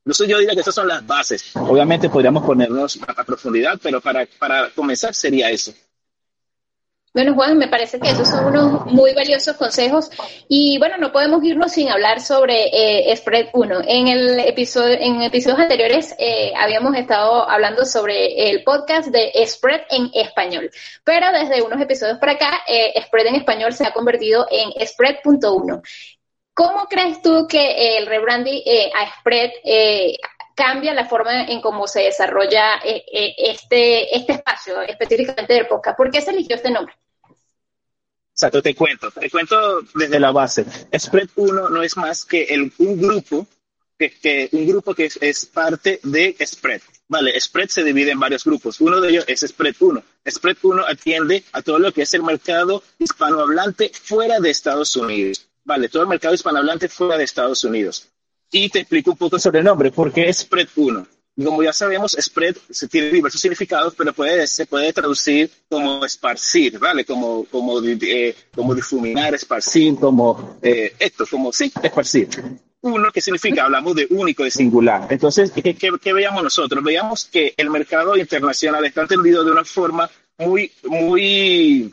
Entonces 0.04 0.28
yo 0.28 0.38
diría 0.38 0.54
que 0.54 0.61
esas 0.61 0.75
son 0.75 0.87
las 0.87 1.06
bases. 1.06 1.52
Obviamente 1.56 2.11
podríamos 2.11 2.44
ponernos 2.44 2.99
a, 3.06 3.25
profundidad, 3.25 3.78
pero 3.82 4.02
para, 4.02 4.26
para 4.38 4.68
comenzar 4.70 5.14
sería 5.14 5.50
eso. 5.50 5.73
Bueno, 7.14 7.34
Juan, 7.34 7.56
me 7.56 7.68
parece 7.68 8.00
que 8.00 8.11
esos 8.11 8.28
son 8.28 8.46
unos 8.46 8.87
muy 8.87 9.14
valiosos 9.14 9.56
consejos 9.56 10.11
y 10.49 10.78
bueno, 10.78 10.96
no 10.99 11.12
podemos 11.12 11.44
irnos 11.44 11.70
sin 11.70 11.88
hablar 11.88 12.20
sobre 12.20 12.70
eh, 12.73 13.16
Spread 13.16 13.50
1. 13.52 13.82
En 13.87 14.08
el 14.08 14.40
episodio, 14.40 14.96
en 14.99 15.23
episodios 15.23 15.61
anteriores 15.61 16.12
eh, 16.18 16.52
habíamos 16.56 16.96
estado 16.96 17.49
hablando 17.49 17.84
sobre 17.84 18.50
el 18.50 18.64
podcast 18.64 19.11
de 19.11 19.30
Spread 19.46 19.82
en 19.90 20.11
español, 20.12 20.73
pero 21.04 21.30
desde 21.30 21.62
unos 21.62 21.80
episodios 21.80 22.18
para 22.18 22.32
acá, 22.32 22.62
eh, 22.66 23.00
Spread 23.06 23.28
en 23.28 23.37
español 23.37 23.73
se 23.75 23.87
ha 23.87 23.92
convertido 23.92 24.49
en 24.50 24.84
Spread.1. 24.84 25.82
¿Cómo 26.54 26.87
crees 26.87 27.20
tú 27.20 27.46
que 27.49 27.99
el 27.99 28.06
rebranding 28.06 28.62
a 28.94 29.18
Spread 29.18 29.50
cambia 30.54 30.94
la 30.94 31.06
forma 31.06 31.44
en 31.44 31.61
cómo 31.61 31.87
se 31.87 32.02
desarrolla 32.02 32.76
este, 32.84 34.16
este 34.16 34.32
espacio 34.32 34.80
específicamente 34.82 35.54
del 35.54 35.66
podcast? 35.66 35.96
¿Por 35.96 36.11
qué 36.11 36.20
se 36.20 36.30
eligió 36.30 36.56
este 36.56 36.70
nombre? 36.70 36.94
Exacto, 38.34 38.62
te 38.62 38.75
cuento, 38.75 39.11
te 39.12 39.30
cuento 39.30 39.82
desde 39.94 40.18
la 40.18 40.32
base. 40.32 40.64
Spread 40.96 41.28
1 41.37 41.68
no 41.68 41.82
es 41.82 41.96
más 41.96 42.25
que 42.25 42.49
un 42.78 43.00
grupo 43.00 43.46
que, 43.96 44.49
un 44.50 44.66
grupo 44.66 44.92
que 44.92 45.06
es, 45.06 45.19
es, 45.21 45.47
parte 45.47 46.00
de 46.02 46.36
Spread. 46.45 46.82
Vale, 47.06 47.40
Spread 47.40 47.69
se 47.69 47.84
divide 47.84 48.10
en 48.10 48.19
varios 48.19 48.45
grupos. 48.45 48.80
Uno 48.80 49.00
de 49.00 49.10
ellos 49.10 49.25
es 49.28 49.40
Spread 49.40 49.76
1. 49.78 50.02
Spread 50.28 50.56
1 50.62 50.84
atiende 50.84 51.45
a 51.52 51.62
todo 51.62 51.78
lo 51.78 51.93
que 51.93 52.02
es 52.02 52.12
el 52.14 52.25
mercado 52.25 52.82
hispanohablante 52.99 53.93
fuera 53.95 54.40
de 54.40 54.50
Estados 54.50 54.97
Unidos. 54.97 55.47
Vale, 55.64 55.88
todo 55.88 56.02
el 56.02 56.08
mercado 56.08 56.34
hispanohablante 56.34 56.88
fuera 56.88 57.16
de 57.16 57.24
Estados 57.24 57.64
Unidos. 57.64 58.08
Y 58.50 58.68
te 58.68 58.80
explico 58.80 59.12
un 59.12 59.16
poco 59.16 59.38
sobre 59.38 59.60
el 59.60 59.64
nombre, 59.64 59.90
porque 59.90 60.28
es 60.28 60.38
Spread 60.38 60.68
1 60.76 61.06
como 61.42 61.62
ya 61.62 61.72
sabemos, 61.72 62.16
spread 62.20 62.56
tiene 62.90 63.10
diversos 63.10 63.40
significados, 63.40 63.94
pero 63.96 64.12
puede, 64.12 64.46
se 64.46 64.66
puede 64.66 64.92
traducir 64.92 65.50
como 65.68 66.04
esparcir, 66.04 66.78
¿vale? 66.78 67.04
Como, 67.04 67.44
como, 67.46 67.80
eh, 67.82 68.36
como 68.54 68.74
difuminar, 68.74 69.34
esparcir, 69.34 69.96
como 69.96 70.58
eh, 70.62 70.94
esto, 70.98 71.24
como 71.28 71.52
sí, 71.52 71.72
esparcir. 71.82 72.28
Uno, 72.82 73.10
¿qué 73.12 73.20
significa? 73.20 73.64
Hablamos 73.64 73.96
de 73.96 74.06
único, 74.10 74.44
de 74.44 74.50
singular. 74.50 75.08
Entonces, 75.10 75.50
¿qué, 75.50 75.74
qué, 75.74 76.12
veíamos 76.12 76.42
nosotros? 76.42 76.84
Veíamos 76.84 77.24
que 77.24 77.54
el 77.56 77.70
mercado 77.70 78.16
internacional 78.16 78.84
está 78.84 79.02
entendido 79.02 79.42
de 79.42 79.50
una 79.50 79.64
forma 79.64 80.08
muy, 80.38 80.70
muy, 80.84 81.92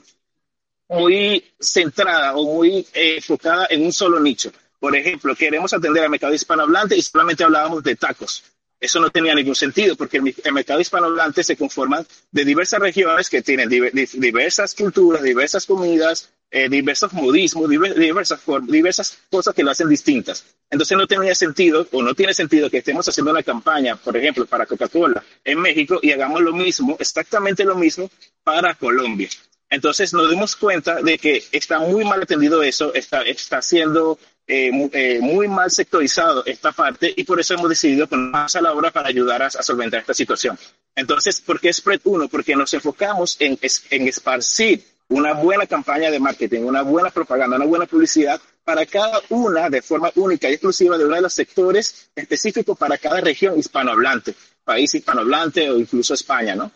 muy 0.92 1.44
centrada 1.60 2.36
o 2.36 2.44
muy 2.44 2.86
eh, 2.94 3.16
enfocada 3.18 3.68
en 3.70 3.84
un 3.84 3.94
solo 3.94 4.20
nicho. 4.20 4.52
Por 4.80 4.96
ejemplo, 4.96 5.36
queremos 5.36 5.74
atender 5.74 6.04
al 6.04 6.10
mercado 6.10 6.34
hispanohablante 6.34 6.96
y 6.96 7.02
solamente 7.02 7.44
hablábamos 7.44 7.84
de 7.84 7.96
tacos 7.96 8.44
eso 8.82 9.00
no 9.00 9.12
tenía 9.12 9.36
ningún 9.36 9.56
sentido 9.56 9.96
porque 9.96 10.18
el, 10.18 10.54
mercado 10.54 10.82
hispanohablante 10.82 11.44
se 11.44 11.56
conforma 11.56 12.04
de 12.32 12.44
diversas 12.44 12.80
regiones 12.80 13.30
que 13.30 13.44
tienen 13.44 13.70
diversas 13.70 14.74
culturas, 14.74 15.22
diversas 15.22 15.68
comidas, 15.68 16.30
eh, 16.50 16.68
diversos 16.68 17.14
modismos, 17.14 17.70
diversas, 17.70 18.42
diversas 18.68 19.20
cosas 19.30 19.54
que 19.54 19.64
lo 19.64 19.70
hacen 19.70 19.88
distintas. 19.88 20.44
Entonces 20.68 20.98
no 20.98 21.06
tenía 21.06 21.36
sentido 21.36 21.88
o 21.92 22.02
no 22.02 22.16
tiene 22.16 22.34
sentido 22.34 22.72
que 22.72 22.80
estemos 22.80 23.08
haciendo 23.08 23.32
una 23.32 23.44
campaña, 23.44 23.96
por 23.98 24.18
ejemplo, 24.18 24.48
para 24.48 24.66
Coca-Cola 24.66 25.24
en 25.46 25.60
México 25.60 26.00
y 26.02 26.12
hagamos 26.12 26.42
lo 26.42 26.52
mismo, 26.52 26.98
exactamente 27.00 27.64
lo 27.64 27.76
mismo 27.76 28.10
para 28.44 28.74
Colombia. 28.74 29.30
Entonces 29.72 30.14
nos 30.14 30.30
dimos 30.30 30.58
cuenta 30.58 31.02
de 31.02 31.18
que 31.18 31.44
está 31.52 31.80
muy 31.80 32.04
mal 32.04 32.22
atendido 32.22 32.62
eso, 32.62 32.94
está, 32.94 33.22
está 33.22 33.62
siendo 33.62 34.20
eh, 34.46 34.70
eh, 34.92 35.20
muy 35.22 35.48
mal 35.48 35.72
sectorizado 35.72 36.46
esta 36.46 36.74
parte 36.74 37.14
y 37.16 37.24
por 37.24 37.40
eso 37.40 37.54
hemos 37.54 37.70
decidido 37.70 38.06
poner 38.06 38.32
más 38.32 38.54
a 38.58 38.62
la 38.62 38.74
obra 38.74 38.92
para 38.92 39.08
ayudar 39.08 39.42
a, 39.42 39.50
solventar 39.50 40.02
esta 40.02 40.14
situación. 40.14 40.60
Entonces, 40.94 41.40
¿por 41.40 41.62
qué 41.62 41.72
Spread 41.72 42.02
1? 42.04 42.28
Porque 42.28 42.54
nos 42.54 42.74
enfocamos 42.74 43.38
en, 43.40 43.58
en 43.92 44.08
esparcir 44.10 44.84
una 45.08 45.34
buena 45.34 45.66
campaña 45.66 46.12
de 46.12 46.20
marketing, 46.20 46.64
una 46.64 46.82
buena 46.82 47.10
propaganda, 47.10 47.56
una 47.56 47.66
buena 47.66 47.86
publicidad 47.86 48.42
para 48.66 48.86
cada 48.86 49.22
una 49.30 49.70
de 49.70 49.82
forma 49.82 50.12
única 50.16 50.50
y 50.50 50.54
exclusiva 50.54 50.98
de 50.98 51.06
uno 51.06 51.16
de 51.16 51.22
los 51.22 51.34
sectores 51.34 52.10
específicos 52.14 52.78
para 52.78 52.98
cada 52.98 53.22
región 53.22 53.58
hispanohablante, 53.58 54.36
país 54.66 54.94
hispanohablante 54.94 55.70
o 55.70 55.78
incluso 55.78 56.14
España, 56.14 56.56
¿no? 56.56 56.74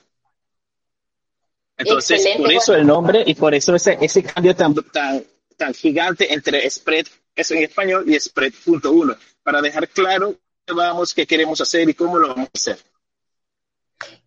Entonces, 1.78 2.28
por 2.38 2.52
eso 2.52 2.74
el 2.74 2.88
nombre 2.88 3.24
y 3.26 3.36
por 3.36 3.54
eso 3.54 3.76
ese, 3.76 3.98
ese 4.02 4.24
cambio 4.24 4.56
tan, 4.56 4.74
tan, 4.76 5.24
tan 5.58 5.74
gigante 5.74 6.34
entre 6.34 6.70
spread, 6.70 7.06
eso 7.36 7.54
en 7.54 7.64
español, 7.64 8.06
y 8.08 8.20
spread.1, 8.20 9.18
para 9.44 9.62
dejar 9.62 9.90
claro 9.90 10.36
qué 10.66 10.74
vamos, 10.74 11.14
qué 11.14 11.28
queremos 11.28 11.60
hacer 11.60 11.90
y 11.90 11.94
cómo 11.94 12.18
lo 12.18 12.30
vamos 12.30 12.48
a 12.48 12.52
hacer. 12.54 12.78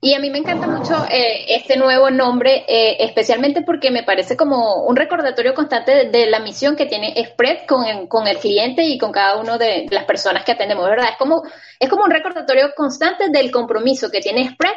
Y 0.00 0.14
a 0.14 0.20
mí 0.20 0.30
me 0.30 0.38
encanta 0.38 0.66
mucho 0.68 0.94
eh, 1.10 1.56
este 1.56 1.76
nuevo 1.76 2.10
nombre, 2.10 2.64
eh, 2.68 2.96
especialmente 3.00 3.62
porque 3.62 3.90
me 3.90 4.04
parece 4.04 4.36
como 4.36 4.84
un 4.84 4.94
recordatorio 4.94 5.54
constante 5.54 6.08
de, 6.08 6.26
la 6.26 6.38
misión 6.38 6.76
que 6.76 6.86
tiene 6.86 7.14
Spread 7.32 7.66
con 7.66 7.84
el, 7.84 8.08
con 8.08 8.28
el 8.28 8.38
cliente 8.38 8.84
y 8.84 8.96
con 8.96 9.10
cada 9.10 9.36
una 9.40 9.58
de 9.58 9.86
las 9.90 10.04
personas 10.04 10.44
que 10.44 10.52
atendemos, 10.52 10.88
¿verdad? 10.88 11.10
Es 11.10 11.18
como, 11.18 11.42
es 11.80 11.88
como 11.88 12.04
un 12.04 12.10
recordatorio 12.10 12.72
constante 12.76 13.28
del 13.30 13.50
compromiso 13.50 14.08
que 14.08 14.20
tiene 14.20 14.48
Spread 14.50 14.76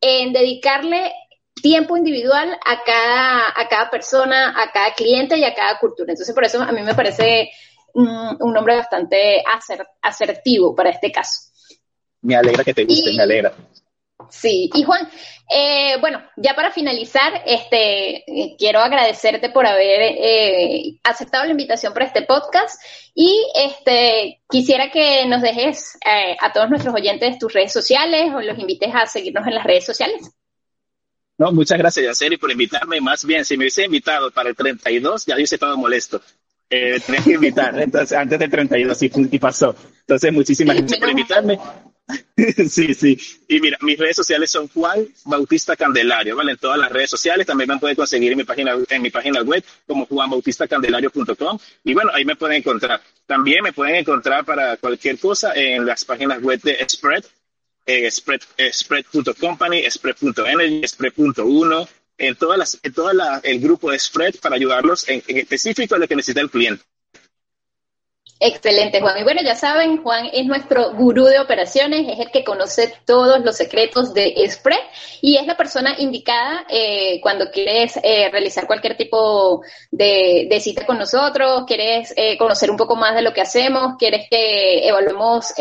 en 0.00 0.32
dedicarle 0.32 1.12
tiempo 1.62 1.96
individual 1.96 2.58
a 2.64 2.82
cada, 2.84 3.48
a 3.48 3.68
cada 3.68 3.90
persona, 3.90 4.50
a 4.60 4.70
cada 4.72 4.92
cliente 4.94 5.38
y 5.38 5.44
a 5.44 5.54
cada 5.54 5.78
cultura. 5.78 6.12
Entonces, 6.12 6.34
por 6.34 6.44
eso 6.44 6.60
a 6.60 6.72
mí 6.72 6.82
me 6.82 6.94
parece 6.94 7.50
un, 7.94 8.52
nombre 8.52 8.76
bastante 8.76 9.42
asertivo 10.02 10.74
para 10.74 10.90
este 10.90 11.10
caso. 11.10 11.50
Me 12.20 12.36
alegra 12.36 12.64
que 12.64 12.74
te 12.74 12.84
guste, 12.84 13.12
me 13.14 13.22
alegra. 13.22 13.54
Sí, 14.30 14.70
y 14.72 14.82
Juan, 14.84 15.08
eh, 15.50 15.96
bueno, 16.00 16.22
ya 16.36 16.54
para 16.54 16.70
finalizar, 16.70 17.42
este, 17.44 18.24
quiero 18.56 18.80
agradecerte 18.80 19.50
por 19.50 19.66
haber 19.66 20.00
eh, 20.00 20.98
aceptado 21.02 21.44
la 21.44 21.50
invitación 21.50 21.92
para 21.92 22.06
este 22.06 22.22
podcast 22.22 22.80
y 23.14 23.44
este, 23.54 24.40
quisiera 24.48 24.90
que 24.90 25.26
nos 25.26 25.42
dejes 25.42 25.98
eh, 26.06 26.36
a 26.40 26.52
todos 26.52 26.70
nuestros 26.70 26.94
oyentes 26.94 27.38
tus 27.38 27.52
redes 27.52 27.72
sociales 27.72 28.32
o 28.34 28.40
los 28.40 28.58
invites 28.58 28.94
a 28.94 29.06
seguirnos 29.06 29.46
en 29.46 29.54
las 29.54 29.64
redes 29.64 29.84
sociales. 29.84 30.30
No, 31.42 31.50
muchas 31.50 31.76
gracias, 31.76 32.06
Yaceri, 32.06 32.36
por 32.36 32.52
invitarme. 32.52 33.00
Más 33.00 33.24
bien, 33.24 33.44
si 33.44 33.56
me 33.56 33.64
hubiese 33.64 33.84
invitado 33.84 34.30
para 34.30 34.50
el 34.50 34.54
32, 34.54 35.26
ya 35.26 35.34
hubiese 35.34 35.56
estado 35.56 35.76
molesto. 35.76 36.22
Eh, 36.70 37.00
tenía 37.04 37.20
que 37.20 37.32
invitar, 37.32 37.76
entonces, 37.80 38.16
antes 38.16 38.38
del 38.38 38.48
32 38.48 39.02
y, 39.02 39.10
y 39.32 39.38
pasó. 39.40 39.74
Entonces, 40.02 40.32
muchísimas 40.32 40.76
gracias 40.76 41.00
por 41.00 41.10
invitarme. 41.10 41.58
sí, 42.68 42.94
sí. 42.94 43.18
Y 43.48 43.60
mira, 43.60 43.76
mis 43.80 43.98
redes 43.98 44.14
sociales 44.14 44.52
son 44.52 44.68
Juan 44.68 45.04
Bautista 45.24 45.74
Candelario, 45.74 46.36
¿vale? 46.36 46.52
En 46.52 46.58
todas 46.58 46.78
las 46.78 46.92
redes 46.92 47.10
sociales. 47.10 47.44
También 47.44 47.68
me 47.70 47.78
pueden 47.80 47.96
conseguir 47.96 48.30
en 48.30 48.38
mi 48.38 48.44
página, 48.44 48.76
en 48.88 49.02
mi 49.02 49.10
página 49.10 49.42
web 49.42 49.64
como 49.84 50.06
juanbautistacandelario.com. 50.06 51.58
Y 51.82 51.92
bueno, 51.92 52.12
ahí 52.14 52.24
me 52.24 52.36
pueden 52.36 52.58
encontrar. 52.58 53.00
También 53.26 53.64
me 53.64 53.72
pueden 53.72 53.96
encontrar 53.96 54.44
para 54.44 54.76
cualquier 54.76 55.18
cosa 55.18 55.54
en 55.56 55.84
las 55.84 56.04
páginas 56.04 56.40
web 56.40 56.60
de 56.62 56.86
Spread, 56.88 57.24
eh, 57.86 58.10
Spread, 58.10 58.40
eh, 58.56 58.72
Spread.company, 58.72 59.90
Spread.energy, 59.90 60.86
Spread.1, 60.86 61.88
en 62.18 62.36
todas 62.36 62.58
las, 62.58 62.78
en 62.82 62.92
toda 62.92 63.40
el 63.42 63.60
grupo 63.60 63.90
de 63.90 63.98
Spread 63.98 64.36
para 64.36 64.56
ayudarlos 64.56 65.08
en, 65.08 65.22
en 65.26 65.38
específico 65.38 65.94
a 65.94 65.98
lo 65.98 66.06
que 66.06 66.16
necesita 66.16 66.40
el 66.40 66.50
cliente. 66.50 66.84
Excelente, 68.44 69.00
Juan. 69.00 69.16
Y 69.18 69.22
bueno, 69.22 69.40
ya 69.40 69.54
saben, 69.54 70.02
Juan 70.02 70.28
es 70.32 70.44
nuestro 70.46 70.94
gurú 70.94 71.26
de 71.26 71.38
operaciones, 71.38 72.08
es 72.08 72.18
el 72.18 72.32
que 72.32 72.42
conoce 72.42 72.92
todos 73.06 73.38
los 73.44 73.56
secretos 73.56 74.12
de 74.14 74.34
Spread 74.50 74.80
y 75.20 75.36
es 75.36 75.46
la 75.46 75.56
persona 75.56 75.94
indicada 75.96 76.66
eh, 76.68 77.20
cuando 77.20 77.52
quieres 77.52 78.00
eh, 78.02 78.30
realizar 78.32 78.66
cualquier 78.66 78.96
tipo 78.96 79.62
de, 79.92 80.58
cita 80.60 80.84
con 80.84 80.98
nosotros, 80.98 81.62
quieres 81.68 82.12
eh, 82.16 82.36
conocer 82.36 82.68
un 82.68 82.76
poco 82.76 82.96
más 82.96 83.14
de 83.14 83.22
lo 83.22 83.32
que 83.32 83.42
hacemos, 83.42 83.94
quieres 83.96 84.26
que 84.28 84.88
evaluemos 84.88 85.54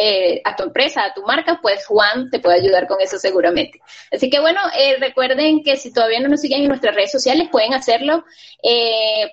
a 0.43 0.55
tu 0.55 0.63
empresa, 0.63 1.05
a 1.05 1.13
tu 1.13 1.21
marca, 1.21 1.59
pues 1.61 1.85
Juan 1.85 2.31
te 2.31 2.39
puede 2.39 2.61
ayudar 2.61 2.87
con 2.87 2.99
eso 2.99 3.19
seguramente. 3.19 3.79
Así 4.11 4.31
que 4.31 4.39
bueno, 4.39 4.59
recuerden 4.99 5.61
que 5.63 5.77
si 5.77 5.93
todavía 5.93 6.19
no 6.19 6.29
nos 6.29 6.41
siguen 6.41 6.63
en 6.63 6.69
nuestras 6.69 6.95
redes 6.95 7.11
sociales, 7.11 7.47
pueden 7.51 7.75
hacerlo 7.75 8.25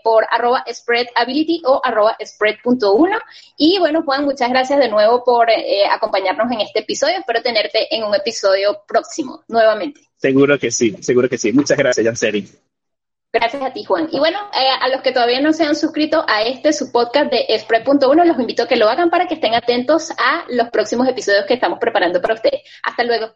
por 0.02 0.26
arroba 0.30 0.64
spreadability 0.70 1.62
o 1.64 1.80
arroba 1.82 2.14
spread.1 2.22 3.18
y 3.56 3.78
bueno, 3.78 4.02
Juan, 4.02 4.24
muchas 4.24 4.50
gracias 4.50 4.78
de 4.78 4.88
nuevo 4.88 5.24
por 5.24 5.50
eh, 5.50 5.86
acompañarnos 5.90 6.50
en 6.52 6.60
este 6.60 6.80
episodio. 6.80 7.18
Espero 7.18 7.42
tenerte 7.42 7.94
en 7.94 8.04
un 8.04 8.14
episodio 8.14 8.82
próximo, 8.86 9.42
nuevamente. 9.48 10.00
Seguro 10.16 10.58
que 10.58 10.70
sí, 10.70 10.96
seguro 11.00 11.28
que 11.28 11.38
sí. 11.38 11.52
Muchas 11.52 11.78
gracias, 11.78 12.04
Janseri. 12.04 12.48
Gracias 13.32 13.62
a 13.62 13.72
ti, 13.72 13.84
Juan. 13.84 14.08
Y 14.10 14.18
bueno, 14.18 14.38
eh, 14.54 14.68
a 14.80 14.88
los 14.88 15.02
que 15.02 15.12
todavía 15.12 15.40
no 15.40 15.52
se 15.52 15.64
han 15.64 15.76
suscrito 15.76 16.24
a 16.26 16.42
este, 16.42 16.72
su 16.72 16.90
podcast 16.90 17.30
de 17.30 17.46
Spread.1, 17.58 18.24
los 18.24 18.38
invito 18.38 18.62
a 18.62 18.68
que 18.68 18.76
lo 18.76 18.88
hagan 18.88 19.10
para 19.10 19.26
que 19.26 19.34
estén 19.34 19.54
atentos 19.54 20.10
a 20.12 20.44
los 20.48 20.70
próximos 20.70 21.06
episodios 21.06 21.44
que 21.46 21.54
estamos 21.54 21.78
preparando 21.78 22.20
para 22.22 22.34
ustedes. 22.34 22.62
Hasta 22.82 23.04
luego. 23.04 23.34